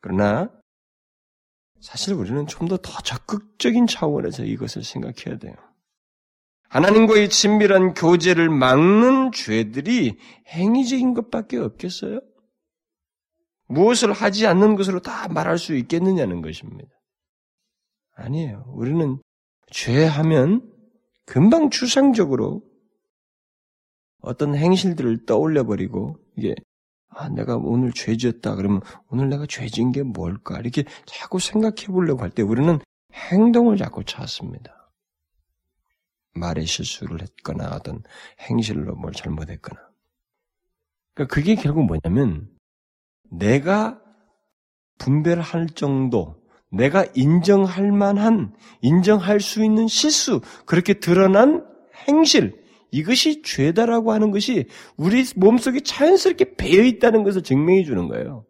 [0.00, 0.48] 그러나
[1.80, 5.54] 사실 우리는 좀 더 더 적극적인 차원에서 이것을 생각해야 돼요.
[6.68, 12.20] 하나님과의 친밀한 교제를 막는 죄들이 행위적인 것밖에 없겠어요?
[13.66, 16.88] 무엇을 하지 않는 것으로 다 말할 수 있겠느냐는 것입니다.
[18.14, 18.64] 아니에요.
[18.68, 19.18] 우리는
[19.70, 20.70] 죄하면
[21.26, 22.62] 금방 추상적으로
[24.20, 26.54] 어떤 행실들을 떠올려 버리고 이게
[27.08, 31.86] 아 내가 오늘 죄 지었다 그러면 오늘 내가 죄 지은 게 뭘까 이렇게 자꾸 생각해
[31.88, 32.78] 보려고 할 때 우리는
[33.12, 34.90] 행동을 자꾸 찾습니다.
[36.34, 38.02] 말에 실수를 했거나 어떤
[38.40, 39.80] 행실로 뭘 잘못했거나.
[41.14, 42.48] 그러니까 그게 결국 뭐냐면
[43.30, 44.00] 내가
[44.98, 46.41] 분별할 정도
[46.72, 51.64] 내가 인정할 만한, 인정할 수 있는 실수, 그렇게 드러난
[52.08, 58.44] 행실, 이것이 죄다라고 하는 것이 우리 몸속에 자연스럽게 배어 있다는 것을 증명해 주는 거예요.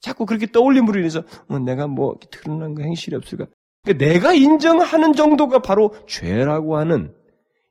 [0.00, 3.46] 자꾸 그렇게 떠올림으로 인해서 어, 내가 뭐 드러난 거 행실이 없을까?
[3.82, 7.14] 그러니까 내가 인정하는 정도가 바로 죄라고 하는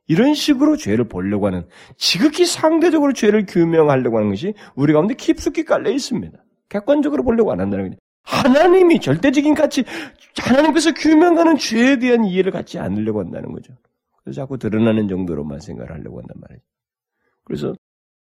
[0.08, 1.66] 이런 식으로 죄를 보려고 하는
[1.96, 6.36] 지극히 상대적으로 죄를 규명하려고 하는 것이 우리 가운데 깊숙이 깔려 있습니다.
[6.68, 7.98] 객관적으로 보려고 안 한다는 거죠.
[8.28, 9.84] 하나님이 절대적인 가치,
[10.36, 13.74] 하나님께서 규명하는 죄에 대한 이해를 갖지 않으려고 한다는 거죠.
[14.22, 16.62] 그래서 자꾸 드러나는 정도로만 생각을 하려고 한단 말이죠.
[17.44, 17.74] 그래서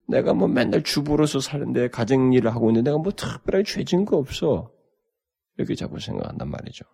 [0.06, 4.70] 내가 뭐 맨날 주부로서 사는데 가정 일을 하고 있는데 내가 뭐 특별하게 죄진 거 없어.
[5.56, 6.84] 이렇게 자꾸 생각한단 말이죠.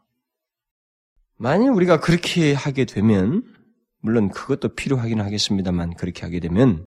[1.36, 3.42] 만약 우리가 그렇게 하게 되면
[4.00, 6.86] 물론 그것도 필요하긴 하겠습니다만 그렇게 하게 되면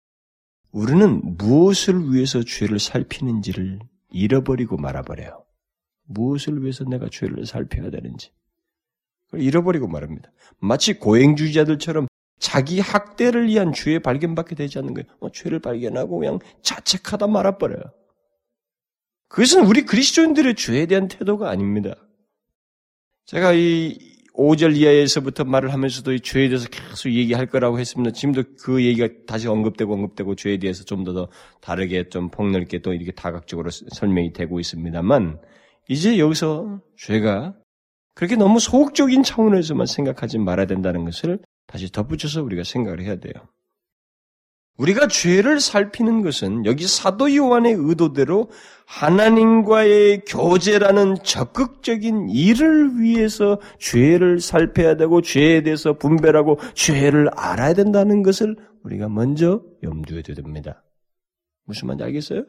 [0.71, 3.81] 우리는 무엇을 위해서 죄를 살피는지를
[4.11, 5.45] 잃어버리고 말아버려요.
[6.11, 8.31] 무엇을 위해서 내가 죄를 살펴야 되는지.
[9.33, 10.33] 잃어버리고 말합니다.
[10.59, 15.07] 마치 고행주의자들처럼 자기 학대를 위한 죄에 발견받게 되지 않는 거예요.
[15.21, 17.83] 어, 죄를 발견하고 그냥 자책하다 말아버려요.
[19.29, 21.95] 그것은 우리 그리스도인들의 죄에 대한 태도가 아닙니다.
[23.27, 23.97] 제가 이
[24.35, 28.13] 5절 이하에서부터 말을 하면서도 이 죄에 대해서 계속 얘기할 거라고 했습니다.
[28.13, 31.29] 지금도 그 얘기가 다시 언급되고 언급되고 죄에 대해서 좀더
[31.61, 35.39] 다르게 좀 폭넓게 또 이렇게 다각적으로 설명이 되고 있습니다만
[35.91, 37.57] 이제 여기서 죄가
[38.15, 43.35] 그렇게 너무 소극적인 차원에서만 생각하지 말아야 된다는 것을 다시 덧붙여서 우리가 생각을 해야 돼요.
[44.79, 48.51] 우리가 죄를 살피는 것은 여기 사도 요한의 의도대로
[48.87, 58.55] 하나님과의 교제라는 적극적인 일을 위해서 죄를 살펴야 되고 죄에 대해서 분별하고 죄를 알아야 된다는 것을
[58.85, 60.85] 우리가 먼저 염두에 둬야 됩니다.
[61.65, 62.45] 무슨 말인지 알겠어요?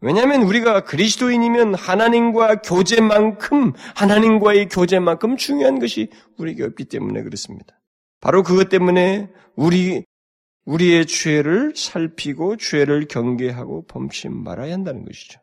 [0.00, 6.08] 왜냐하면 우리가 그리스도인이면 하나님과 교제만큼 하나님과의 교제만큼 중요한 것이
[6.38, 7.78] 우리에게 없기 때문에 그렇습니다.
[8.20, 10.04] 바로 그것 때문에 우리
[10.64, 15.40] 우리의 죄를 살피고 죄를 경계하고 범치 말아야 한다는 것이죠.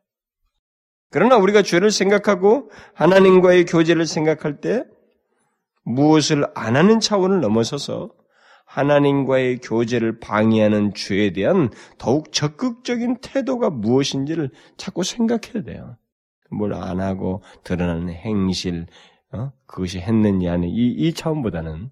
[1.09, 4.83] 그러나 우리가 죄를 생각하고 하나님과의 교제를 생각할 때
[5.83, 8.11] 무엇을 안 하는 차원을 넘어서서
[8.67, 15.97] 하나님과의 교제를 방해하는 죄에 대한 더욱 적극적인 태도가 무엇인지를 자꾸 생각해야 돼요.
[16.51, 18.86] 뭘 안 하고 드러나는 행실,
[19.34, 19.51] 어?
[19.65, 21.89] 그것이 했느냐 하는 이, 이 차원보다는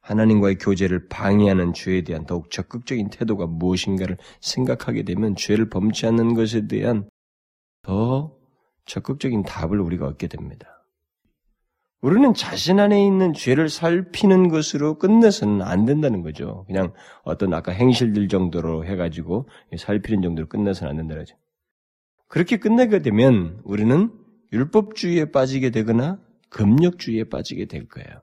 [0.00, 6.68] 하나님과의 교제를 방해하는 죄에 대한 더욱 적극적인 태도가 무엇인가를 생각하게 되면 죄를 범치 않는 것에
[6.68, 7.08] 대한
[7.82, 8.36] 더
[8.84, 10.75] 적극적인 답을 우리가 얻게 됩니다.
[12.02, 16.64] 우리는 자신 안에 있는 죄를 살피는 것으로 끝내서는 안 된다는 거죠.
[16.66, 16.92] 그냥
[17.24, 21.36] 어떤 아까 행실들 정도로 해가지고 살피는 정도로 끝내서는 안 된다는 거죠.
[22.28, 24.12] 그렇게 끝내게 되면 우리는
[24.52, 28.22] 율법주의에 빠지게 되거나 금력주의에 빠지게 될 거예요.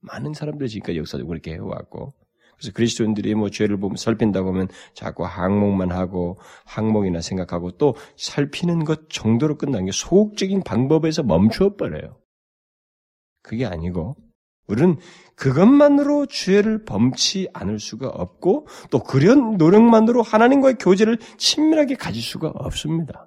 [0.00, 2.14] 많은 사람들이 지금까지 역사적으로 그렇게 해왔고,
[2.56, 9.08] 그래서 그리스도인들이 뭐 죄를 보면 살핀다고 하면 자꾸 항목만 하고 항목이나 생각하고 또 살피는 것
[9.08, 12.19] 정도로 끝나는 게 소극적인 방법에서 멈추어 버려요.
[13.42, 14.16] 그게 아니고
[14.66, 14.98] 우리는
[15.34, 23.26] 그것만으로 죄를 범치 않을 수가 없고 또 그런 노력만으로 하나님과의 교제를 친밀하게 가질 수가 없습니다.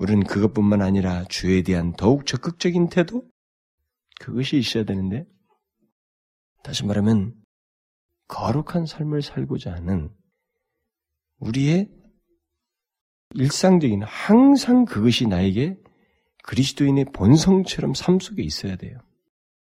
[0.00, 3.22] 우리는 그것뿐만 아니라 죄에 대한 더욱 적극적인 태도,
[4.18, 5.26] 그것이 있어야 되는데,
[6.64, 7.34] 다시 말하면,
[8.26, 10.08] 거룩한 삶을 살고자 하는
[11.38, 11.90] 우리의
[13.34, 15.76] 일상적인 항상 그것이 나에게
[16.44, 18.98] 그리스도인의 본성처럼 삶 속에 있어야 돼요.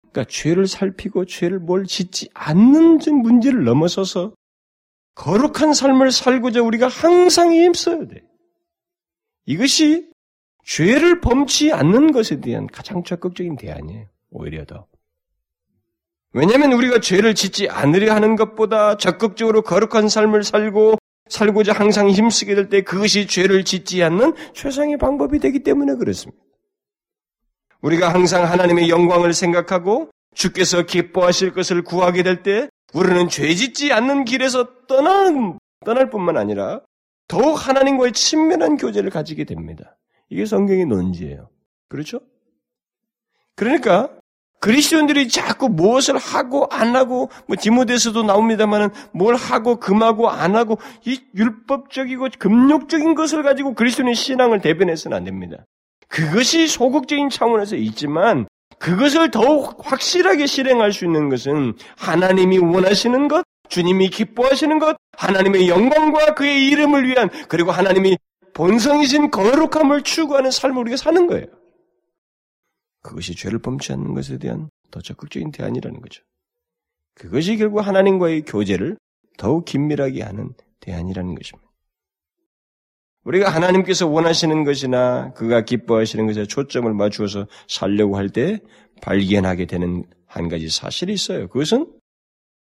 [0.00, 4.34] 그러니까 죄를 살피고 죄를 뭘 짓지 않는 문제를 넘어서서
[5.14, 8.22] 거룩한 삶을 살고자 우리가 항상 힘써야 돼.
[9.46, 10.10] 이것이
[10.64, 14.06] 죄를 범치 않는 것에 대한 가장 적극적인 대안이에요.
[14.30, 14.86] 오히려 더.
[16.32, 20.96] 왜냐하면 우리가 죄를 짓지 않으려 하는 것보다 적극적으로 거룩한 삶을 살고
[21.28, 26.42] 살고자 항상 힘쓰게 될 때 그것이 죄를 짓지 않는 최상의 방법이 되기 때문에 그렇습니다.
[27.82, 34.24] 우리가 항상 하나님의 영광을 생각하고 주께서 기뻐하실 것을 구하게 될 때 우리는 죄 짓지 않는
[34.24, 36.80] 길에서 떠나는, 떠날 뿐만 아니라
[37.26, 39.96] 더욱 하나님과의 친밀한 교제를 가지게 됩니다.
[40.30, 41.50] 이게 성경의 논지예요.
[41.88, 42.20] 그렇죠?
[43.56, 44.10] 그러니까
[44.60, 51.20] 그리스도인들이 자꾸 무엇을 하고 안 하고 뭐 디모데에서도 나옵니다만은 뭘 하고 금하고 안 하고 이
[51.36, 55.64] 율법적이고 금욕적인 것을 가지고 그리스도인의 신앙을 대변해서는 안 됩니다.
[56.08, 58.46] 그것이 소극적인 차원에서 있지만
[58.78, 66.34] 그것을 더욱 확실하게 실행할 수 있는 것은 하나님이 원하시는 것, 주님이 기뻐하시는 것, 하나님의 영광과
[66.34, 68.16] 그의 이름을 위한 그리고 하나님이
[68.54, 71.46] 본성이신 거룩함을 추구하는 삶을 우리가 사는 거예요.
[73.02, 76.22] 그것이 죄를 범치 않는 것에 대한 더 적극적인 대안이라는 거죠.
[77.14, 78.96] 그것이 결국 하나님과의 교제를
[79.36, 81.67] 더욱 긴밀하게 하는 대안이라는 것입니다.
[83.28, 88.60] 우리가 하나님께서 원하시는 것이나 그가 기뻐하시는 것에 초점을 맞추어서 살려고 할 때
[89.02, 91.48] 발견하게 되는 한 가지 사실이 있어요.
[91.48, 91.92] 그것은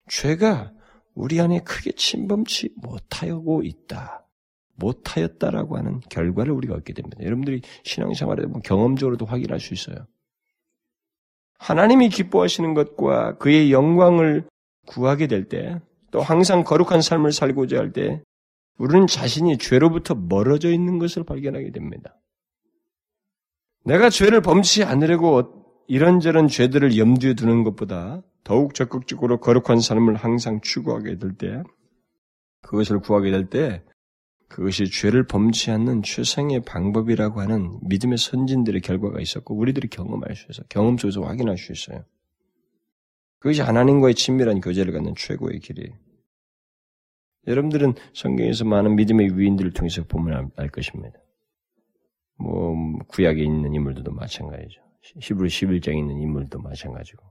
[0.08, 0.72] 죄가
[1.14, 4.26] 우리 안에 크게 침범치 못하고 있다.
[4.74, 7.18] 못하였다라고 하는 결과를 우리가 얻게 됩니다.
[7.22, 10.06] 여러분들이 신앙생활에 보면 경험적으로도 확인할 수 있어요.
[11.58, 14.44] 하나님이 기뻐하시는 것과 그의 영광을
[14.86, 18.22] 구하게 될 때, 또 항상 거룩한 삶을 살고자 할 때,
[18.78, 22.16] 우리는 자신이 죄로부터 멀어져 있는 것을 발견하게 됩니다.
[23.84, 31.18] 내가 죄를 범치 않으려고 이런저런 죄들을 염두에 두는 것보다 더욱 적극적으로 거룩한 삶을 항상 추구하게
[31.18, 31.62] 될 때,
[32.62, 33.82] 그것을 구하게 될 때,
[34.48, 40.66] 그것이 죄를 범치 않는 최상의 방법이라고 하는 믿음의 선진들의 결과가 있었고, 우리들이 경험할 수 있어요.
[40.68, 42.04] 경험 속에서 확인할 수 있어요.
[43.38, 45.94] 그것이 하나님과의 친밀한 교제를 갖는 최고의 길이에요.
[47.48, 51.18] 여러분들은 성경에서 많은 믿음의 위인들을 통해서 보면 알 것입니다.
[52.38, 54.80] 뭐 구약에 있는 인물들도 마찬가지죠.
[55.20, 57.24] 히브리 11장에 있는 인물도 마찬가지고.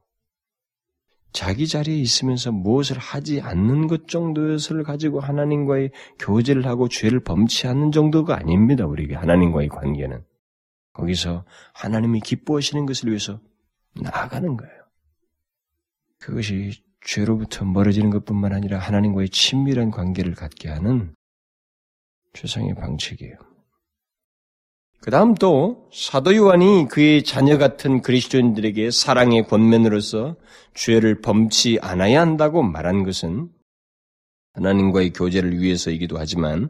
[1.32, 7.92] 자기 자리에 있으면서 무엇을 하지 않는 것 것을 가지고 하나님과의 교제를 하고 죄를 범치 않는
[7.92, 8.86] 정도가 아닙니다.
[8.88, 10.24] 우리에게 하나님과의 관계는.
[10.94, 13.40] 거기서 하나님이 기뻐하시는 것을 위해서
[14.02, 14.74] 나아가는 거예요.
[16.20, 16.72] 그것이
[17.08, 21.16] 죄로부터 멀어지는 것뿐만 아니라 하나님과의 친밀한 관계를 갖게 하는
[22.34, 23.36] 최상의 방책이에요.
[25.00, 30.36] 그 다음 또 사도 요한이 그의 자녀 같은 그리스도인들에게 사랑의 권면으로서
[30.74, 33.50] 죄를 범치 않아야 한다고 말한 것은
[34.54, 36.70] 하나님과의 교제를 위해서이기도 하지만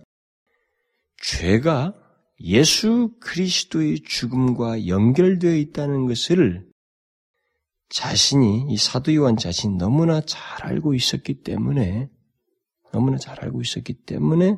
[1.24, 1.94] 죄가
[2.42, 6.67] 예수 그리스도의 죽음과 연결되어 있다는 것을
[7.90, 12.10] 자신이 이 사도 요한 자신이 너무나 잘 알고 있었기 때문에
[12.92, 14.58] 너무나 잘 알고 있었기 때문에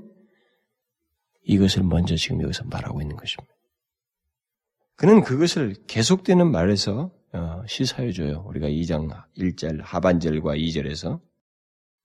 [1.44, 3.54] 이것을 먼저 지금 여기서 말하고 있는 것입니다.
[4.96, 8.44] 그는 그것을 계속되는 말에서 어, 시사해줘요.
[8.48, 11.22] 우리가 2장 1절 하반절과 2절에서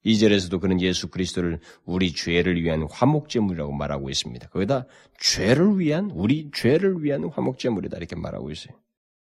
[0.05, 4.49] 2절에서도 그는 예수 그리스도를 우리 죄를 위한 화목제물이라고 말하고 있습니다.
[4.49, 4.85] 거기다
[5.19, 8.77] 죄를 위한 우리 죄를 위한 화목제물이다 이렇게 말하고 있어요.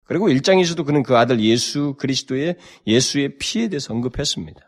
[0.05, 4.61] 그리고 1장에서도 그는 그 아들 예수 그리스도의 예수의 피에 대해서 언급했습니다.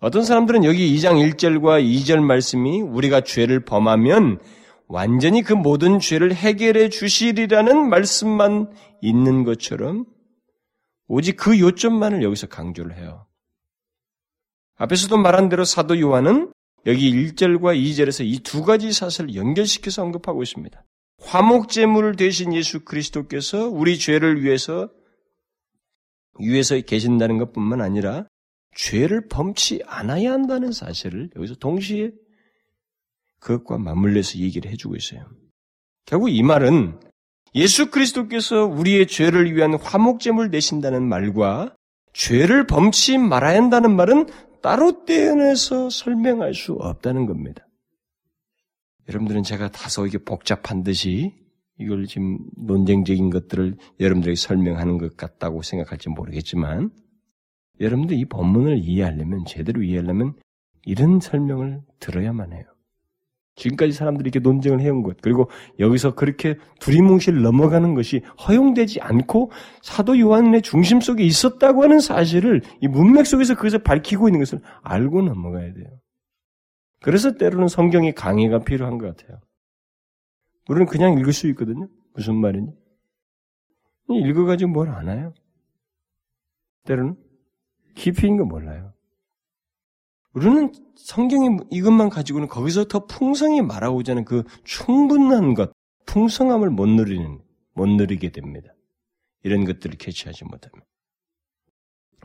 [0.00, 4.38] 어떤 사람들은 여기 2장 1절과 2절 말씀이 우리가 죄를 범하면
[4.88, 10.06] 완전히 그 모든 죄를 해결해 주시리라는 말씀만 있는 것처럼
[11.06, 13.26] 오직 그 요점만을 여기서 강조를 해요.
[14.76, 16.52] 앞에서도 말한 대로 사도 요한은
[16.86, 20.82] 여기 1절과 2절에서 이 두 가지 사실을 연결시켜서 언급하고 있습니다.
[21.20, 24.90] 화목 제물을 대신 예수 그리스도께서 우리 죄를 위해서
[26.38, 28.26] 위해서 계신다는 것뿐만 아니라
[28.76, 32.12] 죄를 범치 않아야 한다는 사실을 여기서 동시에
[33.40, 35.26] 그것과 맞물려서 얘기를 해주고 있어요.
[36.06, 37.00] 결국 이 말은
[37.54, 41.74] 예수 그리스도께서 우리의 죄를 위한 화목제물 되신다는 말과
[42.12, 44.26] 죄를 범치 말아야 한다는 말은
[44.62, 47.66] 따로 떼어내서 설명할 수 없다는 겁니다.
[49.08, 51.34] 여러분들은 제가 다소 이게 복잡한 듯이
[51.78, 56.90] 이걸 지금 논쟁적인 것들을 여러분들에게 설명하는 것 같다고 생각할지 모르겠지만
[57.80, 60.34] 여러분들 이 본문을 이해하려면 제대로 이해하려면
[60.84, 62.64] 이런 설명을 들어야만 해요.
[63.56, 69.50] 지금까지 사람들이 이렇게 논쟁을 해온 것, 그리고 여기서 그렇게 두리뭉실 넘어가는 것이 허용되지 않고
[69.82, 75.22] 사도 요한의 중심 속에 있었다고 하는 사실을 이 문맥 속에서 그것을 밝히고 있는 것을 알고
[75.22, 75.86] 넘어가야 돼요.
[77.00, 79.40] 그래서 때로는 성경의 강의가 필요한 것 같아요.
[80.68, 81.88] 우리는 그냥 읽을 수 있거든요.
[82.14, 82.68] 무슨 말이니?
[84.08, 85.32] 읽어가지고 뭘 아나요?
[86.84, 87.16] 때로는
[87.94, 88.92] 깊이 있는 거 몰라요.
[90.32, 95.72] 우리는 성경이 이것만 가지고는 거기서 더 풍성히 말하고자 하는 그 충분한 것,
[96.06, 97.40] 풍성함을 못 누리는,
[97.74, 98.72] 못 누리게 됩니다.
[99.42, 100.84] 이런 것들을 캐치하지 못하면.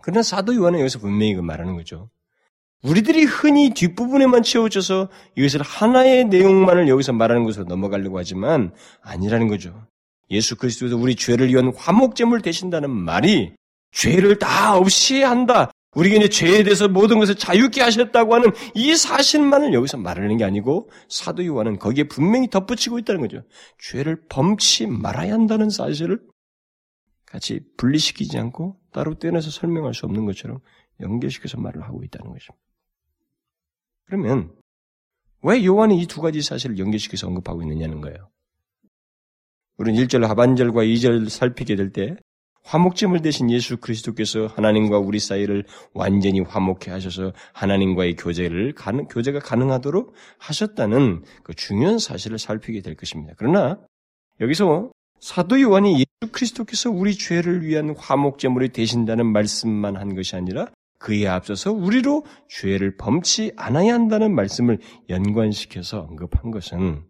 [0.01, 2.09] 그러나 사도 요한은 여기서 분명히 그 말하는 거죠.
[2.83, 9.87] 우리들이 흔히 뒷부분에만 채워져서 이것을 하나의 내용만을 여기서 말하는 것으로 넘어가려고 하지만 아니라는 거죠.
[10.29, 13.53] 예수 그리스도에서 우리 죄를 위한 화목제물 되신다는 말이
[13.91, 15.71] 죄를 다 없이 한다.
[15.95, 20.89] 우리가 이제 죄에 대해서 모든 것을 자유케 하셨다고 하는 이 사실만을 여기서 말하는 게 아니고
[21.07, 23.43] 사도 요한은 거기에 분명히 덧붙이고 있다는 거죠.
[23.79, 26.19] 죄를 범치 말아야 한다는 사실을
[27.25, 30.59] 같이 분리시키지 않고 따로 떼내서 설명할 수 없는 것처럼
[30.99, 32.64] 연결시켜서 말을 하고 있다는 것입니다.
[34.05, 34.51] 그러면
[35.41, 38.29] 왜 요한이 이 두 가지 사실을 연결시켜서 언급하고 있느냐는 거예요.
[39.77, 42.15] 우리는 1절 하반절과 2절 살피게 될 때
[42.63, 50.13] 화목제물 대신 예수 그리스도께서 하나님과 우리 사이를 완전히 화목해 하셔서 하나님과의 교제를 가능, 교제가 가능하도록
[50.39, 53.33] 하셨다는 그 중요한 사실을 살피게 될 것입니다.
[53.37, 53.77] 그러나
[54.41, 54.89] 여기서
[55.19, 60.67] 사도 요한이 예수 그리스도께서 우리 죄를 위한 화목제물이 되신다는 말씀만 한 것이 아니라
[61.05, 67.05] 그에 앞서서 우리로 죄를 범치 않아야 한다는 말씀을 연관시켜서 언급한 것은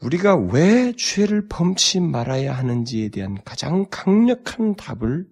[0.00, 5.26] 우리가 왜 죄를 범치 말아야 하는지에 대한 가장 강력한 답을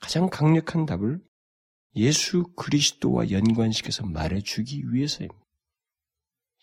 [0.00, 1.20] 가장 강력한 답을
[1.96, 5.44] 예수 그리스도와 연관시켜서 말해주기 위해서입니다.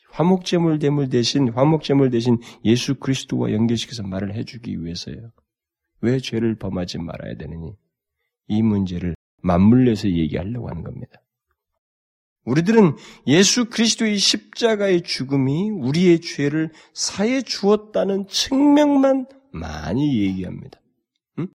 [0.09, 5.31] 화목제물 대물 대신 화목제물 대신 예수 그리스도와 연결시켜서 말을 해주기 위해서요.
[6.01, 7.75] 왜 죄를 범하지 말아야 되느니?
[8.47, 9.13] 이 문제를
[9.43, 11.21] 맞물려서 얘기하려고 하는 겁니다.
[12.45, 12.95] 우리들은
[13.27, 20.79] 예수 그리스도의 십자가의 죽음이 우리의 죄를 사해 주었다는 측면만 많이 얘기합니다.
[21.39, 21.47] 음?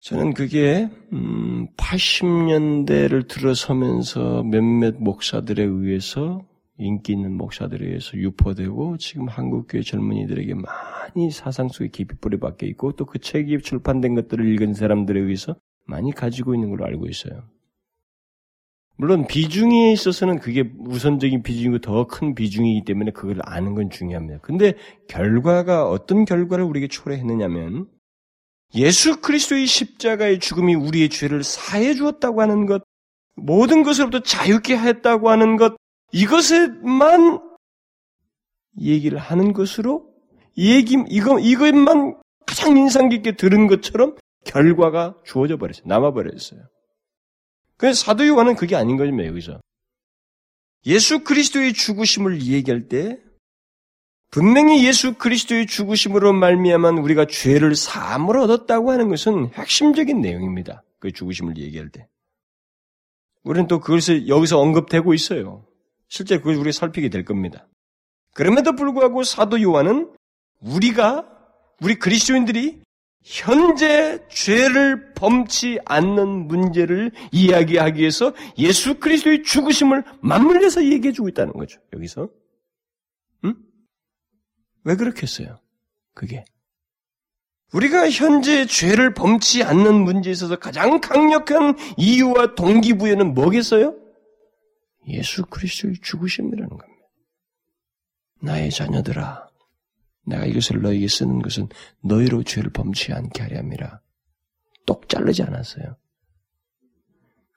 [0.00, 0.88] 저는 그게
[1.76, 6.44] 80년대를 음, 들어서면서 몇몇 목사들에 의해서
[6.78, 12.92] 인기 있는 목사들에 의해서 유포되고 지금 한국교회 젊은이들에게 많이 사상 속에 깊이 뿌리 박혀 있고
[12.92, 15.56] 또 그 책이 출판된 것들을 읽은 사람들에 의해서
[15.86, 17.48] 많이 가지고 있는 걸로 알고 있어요.
[18.98, 24.38] 물론 비중에 있어서는 그게 우선적인 비중이고 더 큰 비중이기 때문에 그걸 아는 건 중요합니다.
[24.40, 24.74] 근데
[25.08, 27.88] 결과가 어떤 결과를 우리에게 초래했느냐면
[28.74, 32.82] 예수 그리스도의 십자가의 죽음이 우리의 죄를 사해 주었다고 하는 것,
[33.34, 35.76] 모든 것으로부터 자유케 하였다고 하는 것,
[36.12, 37.40] 이것에만
[38.80, 40.08] 얘기를 하는 것으로
[40.56, 42.16] 얘기 이거 이것만
[42.46, 44.16] 가장 인상 깊게 들은 것처럼
[44.46, 45.86] 결과가 주어져 버렸어요.
[45.86, 46.60] 남아 버렸어요.
[47.76, 49.60] 그래서 사도 요한은 그게 아닌 거죠, 여기서.
[50.86, 53.18] 예수 그리스도의 죽으심을 얘기할 때
[54.30, 60.82] 분명히 예수 그리스도의 죽으심으로 말미암은 우리가 죄를 사함을 얻었다고 하는 것은 핵심적인 내용입니다.
[60.98, 62.08] 그 죽으심을 얘기할 때.
[63.42, 65.66] 우리는 또 그것을 여기서 언급되고 있어요.
[66.08, 67.66] 실제 그걸 우리가 살피게 될 겁니다.
[68.34, 70.12] 그럼에도 불구하고 사도 요한은
[70.60, 71.26] 우리가
[71.80, 72.82] 우리 그리스도인들이
[73.28, 81.80] 현재 죄를 범치 않는 문제를 이야기하기 위해서 예수 그리스도의 죽으심을 맞물려서 얘기해 주고 있다는 거죠.
[81.92, 82.28] 여기서.
[83.44, 83.56] 응?
[84.84, 85.58] 왜 그렇게 했어요?
[86.14, 86.44] 그게.
[87.72, 93.96] 우리가 현재 죄를 범치 않는 문제에 있어서 가장 강력한 이유와 동기부여는 뭐겠어요?
[95.08, 97.02] 예수 그리스도의 죽으심이라는 겁니다.
[98.40, 99.45] 나의 자녀들아,
[100.26, 101.68] 내가 이것을 너에게 쓰는 것은
[102.02, 104.00] 너희로 죄를 범치 않게 하려 함이라.
[104.84, 105.96] 똑 자르지 않았어요.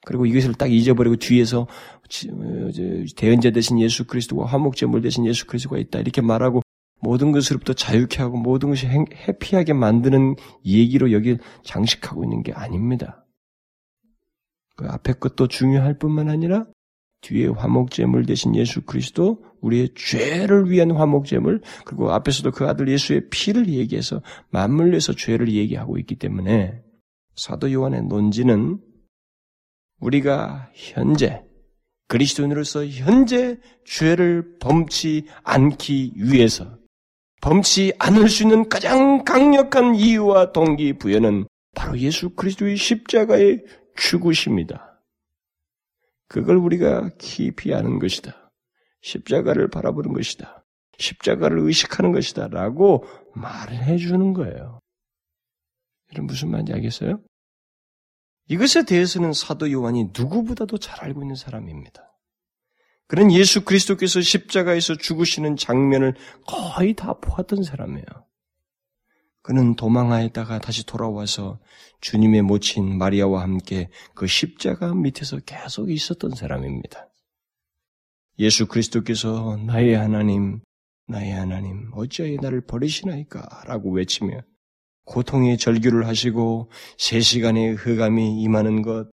[0.06, 2.70] 그리고 이것을 딱 잊어버리고 뒤에서 어,
[3.16, 6.62] 대언자 대신 예수 그리스도와 화목제물 대신 예수 그리스도가 있다 이렇게 말하고
[7.02, 13.26] 모든 것으로부터 자유케 하고 모든 것이 해피하게 만드는 얘기로 여기 장식하고 있는 게 아닙니다.
[14.76, 16.66] 그 앞에 것도 중요할 뿐만 아니라
[17.22, 23.68] 뒤에 화목제물 대신 예수 그리스도 우리의 죄를 위한 화목제물 그리고 앞에서도 그 아들 예수의 피를
[23.70, 26.82] 얘기해서 맞물려서 죄를 얘기하고 있기 때문에
[27.36, 28.80] 사도 요한의 논지는
[30.00, 31.44] 우리가 현재
[32.08, 36.78] 그리스도인으로서 현재 죄를 범치 않기 위해서
[37.42, 41.46] 범치 않을 수 있는 가장 강력한 이유와 동기 부여는
[41.76, 43.64] 바로 예수 그리스도의 십자가의
[43.96, 45.02] 죽으십니다.
[46.28, 48.49] 그걸 우리가 깊이 아는 것이다.
[49.02, 50.66] 십자가를 바라보는 것이다.
[50.98, 52.48] 십자가를 의식하는 것이다.
[52.50, 54.80] 라고 말을 해주는 거예요.
[56.12, 57.22] 이런 무슨 말인지 알겠어요?
[58.48, 62.10] 이것에 대해서는 사도 요한이 누구보다도 잘 알고 있는 사람입니다.
[63.08, 68.06] 그는 예수 그리스도께서 십자가에서 죽으시는 장면을 거의 다 보았던 사람이에요.
[69.42, 71.60] 그는 도망하였다가 다시 돌아와서
[72.02, 77.09] 주님의 모친 마리아와 함께 그 십자가 밑에서 계속 있었던 사람입니다.
[78.40, 80.62] 예수 그리스도께서 나의 하나님,
[81.08, 83.64] 나의 하나님, 어찌하여 나를 버리시나이까?
[83.68, 84.42] 라고 외치며
[85.04, 89.10] 고통의 절규를 하시고 세 시간의 흑암이 임하는 것,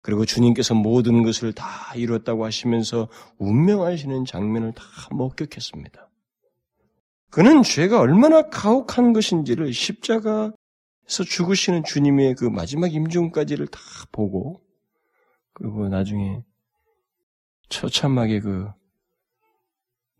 [0.00, 1.66] 그리고 주님께서 모든 것을 다
[1.96, 3.08] 이뤘다고 하시면서
[3.38, 6.08] 운명하시는 장면을 다 목격했습니다.
[7.30, 10.52] 그는 죄가 얼마나 가혹한 것인지를 십자가에서
[11.26, 13.80] 죽으시는 주님의 그 마지막 임종까지를 다
[14.12, 14.62] 보고
[15.52, 16.42] 그리고 나중에
[17.68, 18.68] 처참하게 그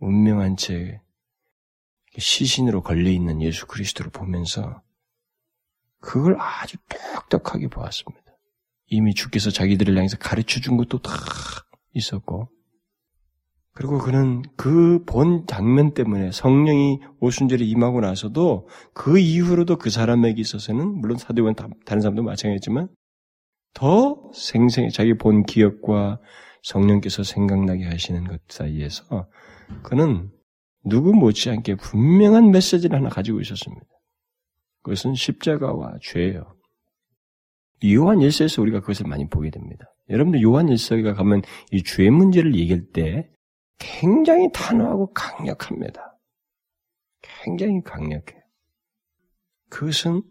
[0.00, 1.00] 운명한 채
[2.16, 4.82] 시신으로 걸려 있는 예수 그리스도를 보면서
[6.00, 8.24] 그걸 아주 똑똑하게 보았습니다.
[8.86, 11.12] 이미 주께서 자기들을 향해서 가르쳐 준 것도 다
[11.92, 12.48] 있었고
[13.72, 21.00] 그리고 그는 그 본 장면 때문에 성령이 오순절에 임하고 나서도 그 이후로도 그 사람에게 있어서는
[21.00, 22.88] 물론 사도관 다른 사람도 마찬가지지만
[23.74, 26.20] 더 생생히 자기 본 기억과
[26.62, 29.28] 성령께서 생각나게 하시는 것 사이에서
[29.82, 30.30] 그는
[30.84, 33.86] 누구 못지않게 분명한 메시지를 하나 가지고 있었습니다.
[34.82, 36.54] 그것은 십자가와 죄예요.
[37.92, 39.84] 요한 일서에서 우리가 그것을 많이 보게 됩니다.
[40.08, 43.28] 여러분들 요한 일서에 가면 이 죄 문제를 얘기할 때
[43.78, 46.18] 굉장히 단호하고 강력합니다.
[47.22, 48.40] 굉장히 강력해요.
[49.68, 50.22] 그것은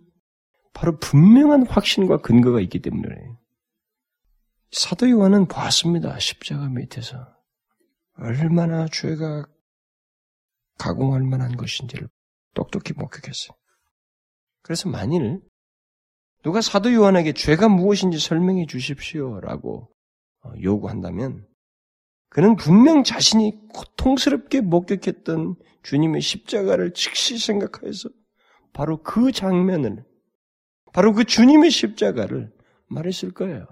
[0.77, 3.09] 바로 분명한 확신과 근거가 있기 때문에
[4.69, 6.19] 사도 요한은 보았습니다.
[6.19, 7.17] 십자가 밑에서
[8.13, 9.47] 얼마나 죄가
[10.77, 12.07] 가공할 만한 것인지를
[12.53, 13.57] 똑똑히 목격했어요.
[14.61, 15.41] 그래서 만일
[16.43, 19.89] 누가 사도 요한에게 죄가 무엇인지 설명해 주십시오라고
[20.43, 21.47] 어, 요구한다면
[22.29, 28.09] 그는 분명 자신이 고통스럽게 목격했던 주님의 십자가를 즉시 생각해서
[28.73, 30.05] 바로 그 장면을
[30.97, 32.51] 바로 그 주님의 십자가를
[32.87, 33.67] 말했을 거예요.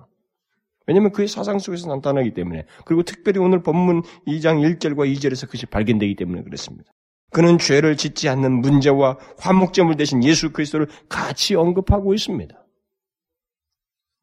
[0.86, 6.16] 왜냐하면 그의 사상 속에서 나타나기 때문에 그리고 특별히 오늘 본문 2장 1절과 2절에서 그것이 발견되기
[6.18, 6.92] 때문에 그렇습니다.
[7.32, 12.64] 그는 죄를 짓지 않는 문제와 화목제물 대신 예수 그리스도를 같이 언급하고 있습니다.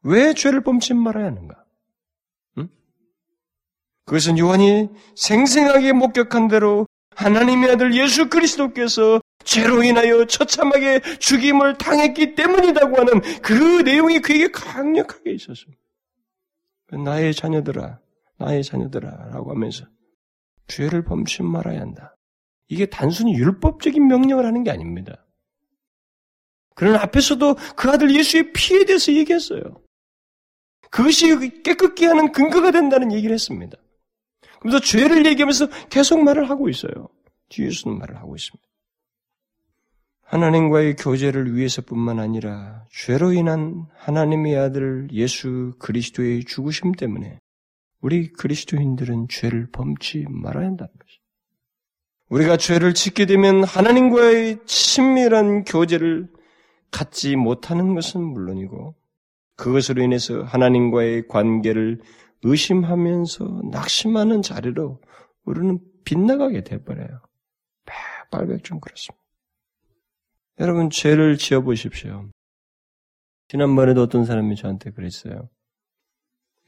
[0.05, 1.65] 왜 죄를 범치 말아야 하는가?
[2.59, 2.69] 응?
[4.05, 6.87] 그것은 요한이 생생하게 목격한 대로
[7.17, 15.33] 하나님의 아들 예수 그리스도께서 죄로 인하여 처참하게 죽임을 당했기 때문이라고 하는 그 내용이 그에게 강력하게
[15.33, 15.81] 있었습니다.
[17.05, 18.01] 나의 자녀들아,
[18.39, 19.87] 나의 자녀들아 라고 하면서
[20.69, 22.17] 죄를 범치 말아야 한다.
[22.69, 25.27] 이게 단순히 율법적인 명령을 하는 게 아닙니다.
[26.75, 29.63] 그런 앞에서도 그 아들 예수의 피에 대해서 얘기했어요.
[30.91, 33.77] 그것이 깨끗게 하는 근거가 된다는 얘기를 했습니다.
[34.61, 37.09] 그래서 죄를 얘기하면서 계속 말을 하고 있어요.
[37.49, 38.72] 뒤에서는 말을 하고 있습니다.
[40.33, 47.39] 하나님과의 교제를 위해서뿐만 아니라 죄로 인한 하나님의 아들 예수 그리스도의 죽으심 때문에
[48.01, 51.23] 우리 그리스도인들은 죄를 범치 말아야 한다는 것입니다.
[52.31, 56.31] 우리가 죄를 짓게 되면 하나님과의 친밀한 교제를
[56.91, 58.95] 갖지 못하는 것은 물론이고
[59.57, 62.01] 그것으로 인해서 하나님과의 관계를
[62.43, 64.99] 의심하면서 낙심하는 자리로
[65.45, 67.21] 우리는 빗나가게 돼버려요.
[67.85, 69.22] 백발백중 그렇습니다.
[70.61, 72.31] 여러분 죄를 지어 보십시오.
[73.49, 75.49] 지난번에도 어떤 사람이 저한테 그랬어요.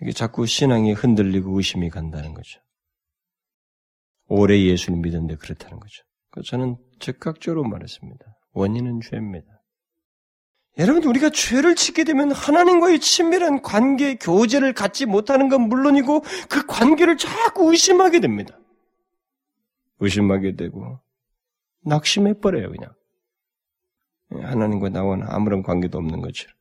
[0.01, 2.61] 이게 자꾸 신앙이 흔들리고 의심이 간다는 거죠.
[4.27, 6.03] 오래 예수를 믿었는데 그렇다는 거죠.
[6.47, 8.25] 저는 즉각적으로 말했습니다.
[8.53, 9.47] 원인은 죄입니다.
[10.79, 17.17] 여러분, 우리가 죄를 짓게 되면 하나님과의 친밀한 관계, 교제를 갖지 못하는 건 물론이고 그 관계를
[17.17, 18.59] 자꾸 의심하게 됩니다.
[20.01, 20.99] 의심하게 되고
[21.85, 22.93] 낙심해버려요, 그냥.
[24.43, 26.55] 하나님과 나와는 아무런 관계도 없는 것처럼.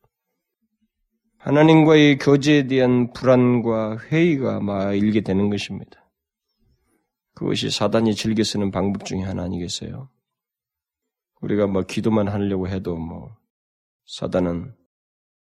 [1.38, 6.10] 하나님과의 교제에 대한 불안과 회의가 막 일게 되는 것입니다.
[7.34, 10.08] 그것이 사단이 즐겨 쓰는 방법 중에 하나 아니겠어요?
[11.40, 13.36] 우리가 뭐 기도만 하려고 해도 뭐
[14.06, 14.74] 사단은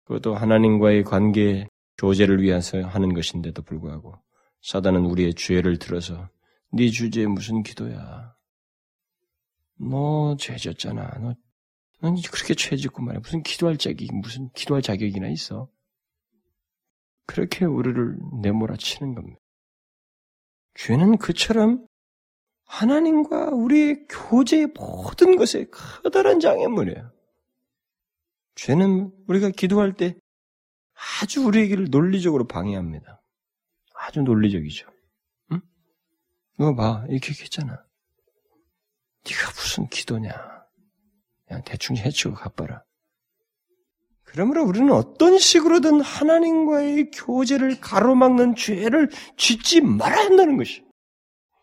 [0.05, 1.67] 그것도 하나님과의 관계
[1.99, 4.15] 교제를 위해서 하는 것인데도 불구하고
[4.63, 6.29] 사단은 우리의 죄를 들어서
[6.73, 8.35] 네 주제에 무슨 기도야?
[9.79, 11.19] 너 죄졌잖아.
[11.21, 11.35] 너,
[12.01, 13.21] 넌 그렇게 죄 짓고 말이야.
[13.21, 15.69] 무슨 기도할 자격이 무슨 기도할 자격이나 있어?
[17.27, 19.41] 그렇게 우리를 내몰아치는 겁니다.
[20.75, 21.87] 죄는 그처럼
[22.67, 27.13] 하나님과 우리의 교제의 모든 것에 커다란 장애물이에요.
[28.57, 30.17] 죄는 우리가 기도할 때
[31.21, 33.23] 아주 우리에게를 논리적으로 방해합니다.
[33.95, 34.91] 아주 논리적이죠.
[35.53, 35.61] 응?
[36.59, 37.85] 이거 봐, 이렇게 했잖아.
[39.25, 40.56] 네가 무슨 기도냐?
[41.47, 42.83] 그냥 대충 해치고 가봐라.
[44.25, 50.85] 그러므로 우리는 어떤 식으로든 하나님과의 교제를 가로막는 죄를 짓지 말아야 한다는 것이.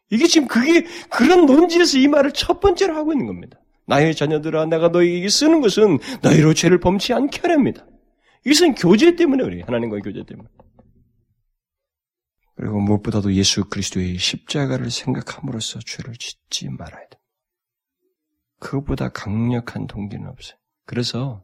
[0.10, 3.60] 이게 지금 그게 그런 논지에서 이 말을 첫 번째로 하고 있는 겁니다.
[3.86, 7.86] 나의 자녀들아, 내가 너희에게 쓰는 것은 너희로 죄를 범치 않게 하랍니다.
[8.46, 9.64] 이것은 교제 때문에 그래요.
[9.66, 10.48] 하나님과의 교제 때문에.
[12.56, 17.18] 그리고 무엇보다도 예수 그리스도의 십자가를 생각함으로써 죄를 짓지 말아야 돼.
[18.64, 20.58] 그것보다 강력한 동기는 없어요.
[20.86, 21.44] 그래서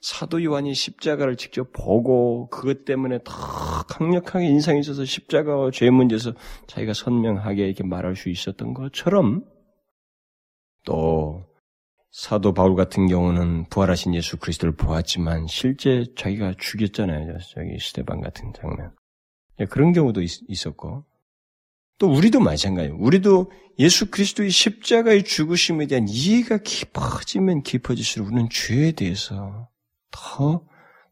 [0.00, 3.32] 사도 요한이 십자가를 직접 보고 그것 때문에 더
[3.88, 6.32] 강력하게 인상이 있어서 십자가와 죄 문제에서
[6.66, 9.44] 자기가 선명하게 이렇게 말할 수 있었던 것처럼
[10.84, 11.44] 또
[12.10, 17.38] 사도 바울 같은 경우는 부활하신 예수 그리스도를 보았지만 실제 자기가 죽였잖아요.
[17.54, 18.94] 저기 스테반 같은 장면.
[19.60, 21.04] 예, 그런 경우도 있, 었고
[22.02, 22.96] 또 우리도 마찬가지예요.
[22.98, 29.68] 우리도 예수 그리스도의 십자가의 죽으심에 대한 이해가 깊어지면 깊어질수록 우리는 죄에 대해서
[30.10, 30.66] 더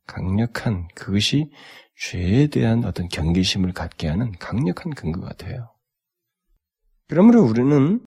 [0.05, 1.53] 강력한 그것이
[1.97, 5.72] 죄에 대한 어떤 경계심을 갖게 하는 강력한 근거가 돼요.
[7.07, 8.05] 그러므로 우리는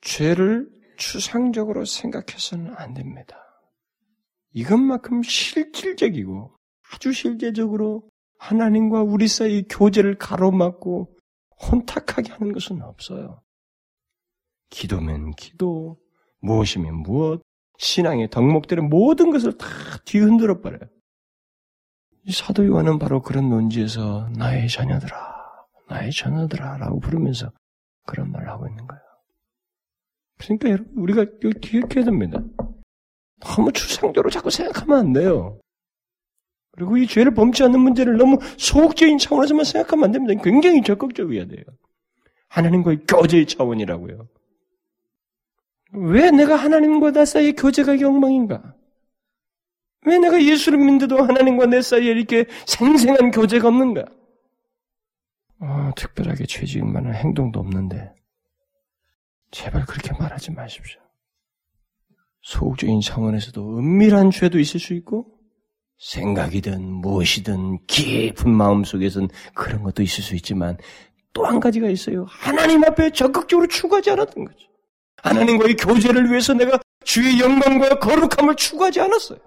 [0.00, 3.36] 죄를 추상적으로 생각해서는 안 됩니다.
[4.54, 6.50] 이것만큼 실질적이고
[6.92, 8.10] 아주 실제적으로
[8.40, 11.14] 하나님과 우리 사이 교제를 가로막고
[11.62, 13.42] 혼탁하게 하는 것은 없어요.
[14.70, 15.98] 기도면 기도,
[16.40, 17.42] 무엇이면 무엇,
[17.78, 19.66] 신앙의 덕목들은 모든 것을 다
[20.04, 20.80] 뒤흔들어 버려요.
[22.24, 25.16] 이 사도 요한은 바로 그런 논지에서 나의 자녀들아,
[25.88, 27.50] 나의 자녀들아 라고 부르면서
[28.06, 29.02] 그런 말을 하고 있는 거예요.
[30.38, 31.24] 그러니까 우리가
[31.60, 32.40] 기억해야 됩니다.
[33.40, 35.60] 너무 추상적으로 자꾸 생각하면 안 돼요.
[36.78, 40.40] 그리고 이 죄를 범치 않는 문제를 너무 소극적인 차원에서만 생각하면 안 됩니다.
[40.42, 41.64] 굉장히 적극적이어야 돼요.
[42.48, 44.28] 하나님과의 교제의 차원이라고요.
[45.92, 48.76] 왜 내가 하나님과 나 사이의 교제가 영망인가?
[50.06, 54.04] 왜 내가 예수를 믿는데도 하나님과 내 사이에 이렇게 생생한 교제가 없는가?
[55.60, 58.14] 어, 특별하게 죄지은 만한 행동도 없는데
[59.50, 61.00] 제발 그렇게 말하지 마십시오.
[62.42, 65.37] 소극적인 차원에서도 은밀한 죄도 있을 수 있고
[65.98, 70.76] 생각이든 무엇이든 깊은 마음 속에선 그런 것도 있을 수 있지만
[71.32, 72.26] 또 한 가지가 있어요.
[72.28, 74.58] 하나님 앞에 적극적으로 추구하지 않았던 거죠.
[75.22, 79.38] 하나님과의 교제를 위해서 내가 주의 영광과 거룩함을 추구하지 않았어요.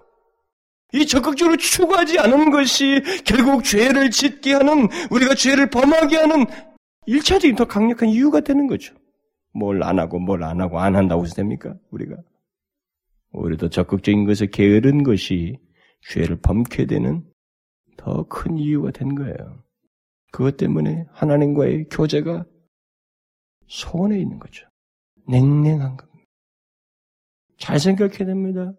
[0.94, 6.46] 이 적극적으로 추구하지 않은 것이 결국 죄를 짓게 하는 우리가 죄를 범하게 하는
[7.06, 8.94] 일차적인 더 강력한 이유가 되는 거죠.
[9.54, 11.74] 뭘 안 하고 뭘 안 하고 안 한다고 해서 됩니까?
[11.90, 12.16] 우리가
[13.58, 15.58] 더 적극적인 것에 게으른 것이
[16.08, 17.24] 죄를 범게 되는
[17.96, 19.62] 더 큰 이유가 된 거예요.
[20.32, 22.44] 그것 때문에 하나님과의 교제가
[23.68, 24.66] 소원해 있는 거죠.
[25.28, 26.28] 냉랭한 겁니다.
[27.58, 28.72] 잘 생각해야 됩니다.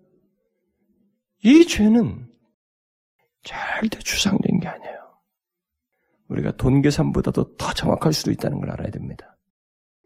[1.43, 2.27] 이 죄는
[3.43, 4.93] 절대 추상된 게 아니에요.
[6.27, 9.37] 우리가 돈 계산보다도 더 정확할 수도 있다는 걸 알아야 됩니다.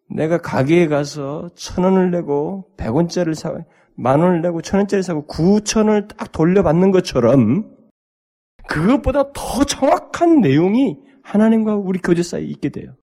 [0.09, 3.53] 내가 가게에 가서 천 원을 내고 백 원짜리를 사,
[3.97, 7.75] 만 원을 내고 천 원짜리 사고 구천 원을 딱 돌려받는 것처럼
[8.67, 12.95] 그것보다 더 정확한 내용이 하나님과 우리 교제 사이에 있게 돼요.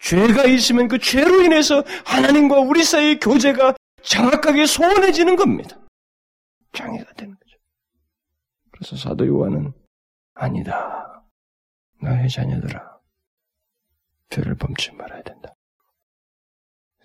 [0.00, 5.78] 죄가 있으면 그 죄로 인해서 하나님과 우리 사이의 교제가 정확하게 소원해지는 겁니다.
[6.72, 7.56] 장애가 되는 거죠.
[8.70, 9.72] 그래서 사도 요한은
[10.34, 11.24] 아니다.
[12.02, 12.98] 나의 자녀들아.
[14.28, 15.54] 죄를 범치 말아야 된다.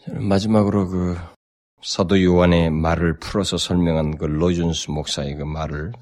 [0.01, 1.15] 저는 마지막으로 그
[1.81, 5.93] 사도 요한의 말을 풀어서 설명한 그 로준스 목사의 그 말을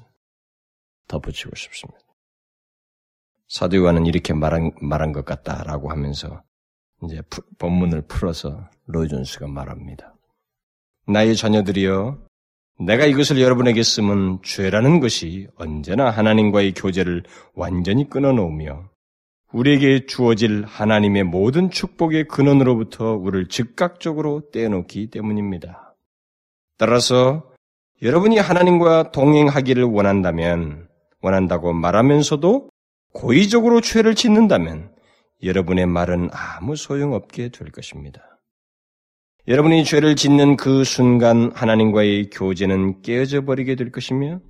[1.06, 2.00] 덧붙이고 싶습니다.
[3.48, 6.42] 사도 요한은 이렇게 말한, 말한 것 같다라고 하면서
[7.04, 7.22] 이제
[7.58, 10.14] 본문을 풀어서 로준스가 말합니다.
[11.06, 12.18] 나의 자녀들이여,
[12.80, 17.24] 내가 이것을 여러분에게 쓰면 죄라는 것이 언제나 하나님과의 교제를
[17.54, 18.90] 완전히 끊어놓으며
[19.52, 25.96] 우리에게 주어질 하나님의 모든 축복의 근원으로부터 우리를 즉각적으로 떼어놓기 때문입니다.
[26.76, 27.50] 따라서
[28.02, 30.86] 여러분이 하나님과 동행하기를 원한다면,
[31.22, 32.68] 원한다고 말하면서도
[33.12, 34.92] 고의적으로 죄를 짓는다면
[35.42, 38.38] 여러분의 말은 아무 소용없게 될 것입니다.
[39.48, 44.40] 여러분이 죄를 짓는 그 순간 하나님과의 교제는 깨어져 버리게 될 것이며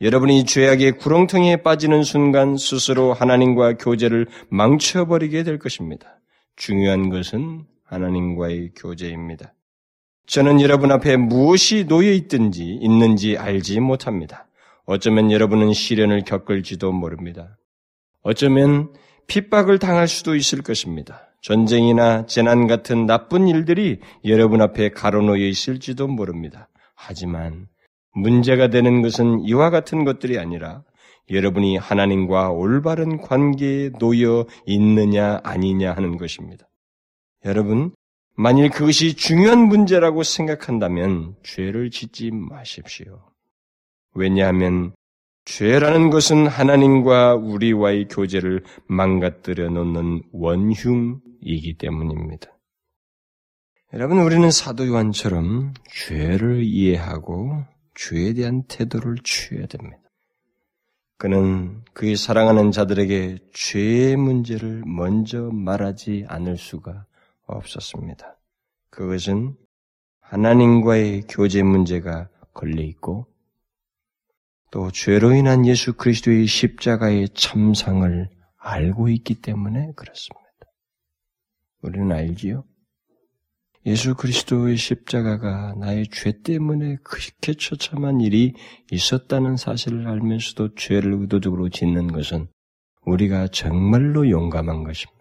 [0.00, 6.20] 여러분이 죄악의 구렁텅이에 빠지는 순간 스스로 하나님과 교제를 망쳐버리게 될 것입니다.
[6.54, 9.54] 중요한 것은 하나님과의 교제입니다.
[10.26, 14.46] 저는 여러분 앞에 무엇이 놓여 있든지 있는지 알지 못합니다.
[14.84, 17.58] 어쩌면 여러분은 시련을 겪을지도 모릅니다.
[18.22, 18.92] 어쩌면
[19.26, 21.28] 핍박을 당할 수도 있을 것입니다.
[21.40, 26.68] 전쟁이나 재난 같은 나쁜 일들이 여러분 앞에 가로놓여 있을지도 모릅니다.
[26.94, 27.68] 하지만
[28.20, 30.82] 문제가 되는 것은 이와 같은 것들이 아니라
[31.30, 36.68] 여러분이 하나님과 올바른 관계에 놓여 있느냐 아니냐 하는 것입니다.
[37.44, 37.92] 여러분,
[38.34, 43.20] 만일 그것이 중요한 문제라고 생각한다면 죄를 짓지 마십시오.
[44.14, 44.92] 왜냐하면
[45.44, 52.48] 죄라는 것은 하나님과 우리와의 교제를 망가뜨려 놓는 원흉이기 때문입니다.
[53.94, 57.64] 여러분, 우리는 사도 요한처럼 죄를 이해하고
[57.98, 59.98] 죄에 대한 태도를 취해야 됩니다.
[61.16, 67.06] 그는 그의 사랑하는 자들에게 죄의 문제를 먼저 말하지 않을 수가
[67.46, 68.38] 없었습니다.
[68.90, 69.56] 그것은
[70.20, 73.26] 하나님과의 교제 문제가 걸려 있고
[74.70, 80.46] 또 죄로 인한 예수 그리스도의 십자가의 참상을 알고 있기 때문에 그렇습니다.
[81.82, 82.64] 우리는 알지요?
[83.86, 88.54] 예수 그리스도의 십자가가 나의 죄 때문에 그렇게 처참한 일이
[88.90, 92.48] 있었다는 사실을 알면서도 죄를 의도적으로 짓는 것은
[93.06, 95.18] 우리가 정말로 용감한 것입니다.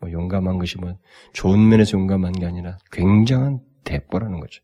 [0.00, 0.98] 뭐 용감한 것이 뭐
[1.32, 4.62] 좋은 면에서 용감한 게 아니라 굉장한 대포라는 거죠.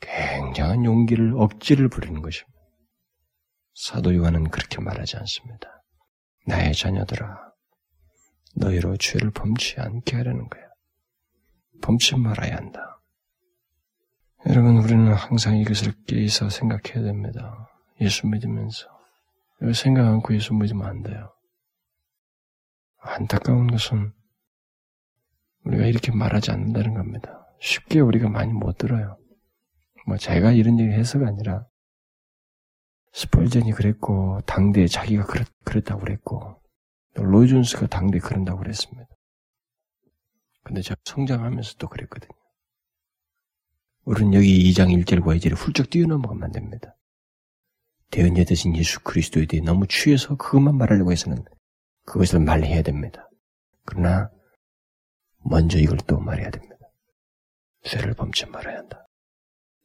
[0.00, 2.56] 굉장한 용기를 억지를 부리는 것입니다.
[3.74, 5.84] 사도 요한은 그렇게 말하지 않습니다.
[6.46, 7.52] 나의 자녀들아,
[8.56, 10.65] 너희로 죄를 범치 않게 하려는 거야.
[11.82, 13.00] 범치 말아야 한다.
[14.48, 17.68] 여러분, 우리는 항상 이것을 깨서 생각해야 됩니다.
[18.00, 18.86] 예수 믿으면서.
[19.74, 21.32] 생각 않고 예수 믿으면 안 돼요.
[22.98, 24.12] 안타까운 것은
[25.64, 27.46] 우리가 이렇게 말하지 않는다는 겁니다.
[27.60, 29.18] 쉽게 우리가 많이 못 들어요.
[30.06, 31.66] 뭐 제가 이런 얘기 해서가 아니라
[33.12, 36.60] 스펄전이 그랬고 당대에 자기가 그랬, 그랬 다고 그랬고
[37.14, 39.08] 로이 존스가 당대에 그런다고 그랬습니다.
[40.66, 42.32] 근데 제가 성장하면서 또 그랬거든요.
[44.04, 46.96] 우리는 여기 2장 1절과 2절에 훌쩍 뛰어넘어가면 안 됩니다.
[48.10, 51.44] 대언자 되신 예수 그리스도에 대해 너무 취해서 그것만 말하려고 해서는
[52.04, 53.30] 그것을 말해야 됩니다.
[53.84, 54.28] 그러나
[55.38, 56.74] 먼저 이걸 또 말해야 됩니다.
[57.84, 59.06] 죄를 범치 말아야 한다.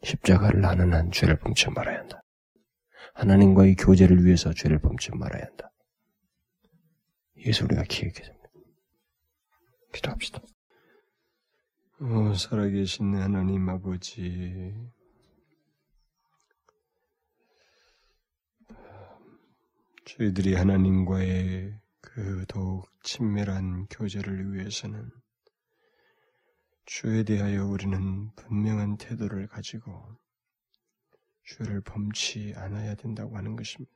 [0.01, 2.23] 십자가를 나는 한 죄를 범치 말아야 한다.
[3.13, 5.71] 하나님과의 교제를 위해서 죄를 범치 말아야 한다.
[7.35, 8.49] 이것을 우리가 기억해야 됩니다.
[9.93, 10.41] 기도합시다.
[12.03, 14.73] 어, 살아계신 하나님 아버지,
[20.05, 25.11] 저희들이 하나님과의 그 더욱 친밀한 교제를 위해서는
[26.85, 30.03] 주에 대하여 우리는 분명한 태도를 가지고
[31.43, 33.93] 주를 범치 않아야 된다고 하는 것입니다.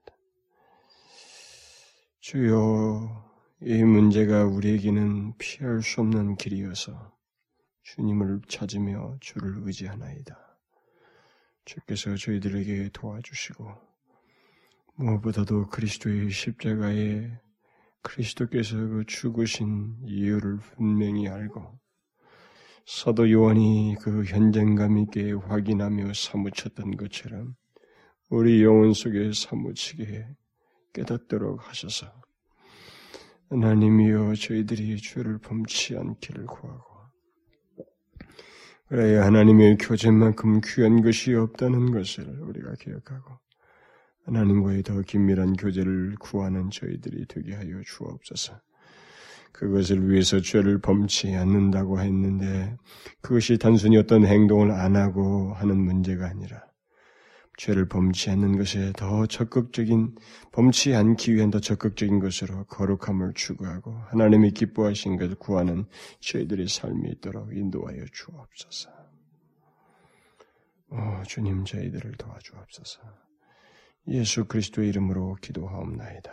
[2.20, 7.15] 주여, 이 문제가 우리에게는 피할 수 없는 길이어서
[7.86, 10.36] 주님을 찾으며 주를 의지하나이다.
[11.66, 13.72] 주께서 저희들에게 도와주시고
[14.96, 17.30] 무엇보다도 그리스도의 십자가에
[18.02, 21.80] 그리스도께서 그 죽으신 이유를 분명히 알고
[22.88, 27.56] 사도 요한이 그 현장감 있게 확인하며 사무쳤던 것처럼
[28.30, 30.28] 우리 영혼 속에 사무치게
[30.94, 32.12] 깨닫도록 하셔서
[33.50, 36.95] 하나님이여 저희들이 죄를 범치 않기를 구하고
[38.88, 43.40] 그래야 하나님의 교제만큼 귀한 것이 없다는 것을 우리가 기억하고
[44.26, 48.60] 하나님과의 더 긴밀한 교제를 구하는 저희들이 되게 하여 주옵소서.
[49.52, 52.76] 그것을 위해서 죄를 범치 않는다고 했는데
[53.22, 56.66] 그것이 단순히 어떤 행동을 안 하고 하는 문제가 아니라
[57.58, 60.16] 죄를 범치 않는 것에 더 적극적인
[60.52, 65.86] 범치 않기 위한 더 적극적인 것으로 거룩함을 추구하고 하나님이 기뻐하신 것을 구하는
[66.20, 68.90] 저희들의 삶이 있도록 인도하여 주옵소서.
[70.90, 73.02] 오, 주님 저희들을 도와주옵소서.
[74.10, 76.32] 예수 그리스도의 이름으로 기도하옵나이다.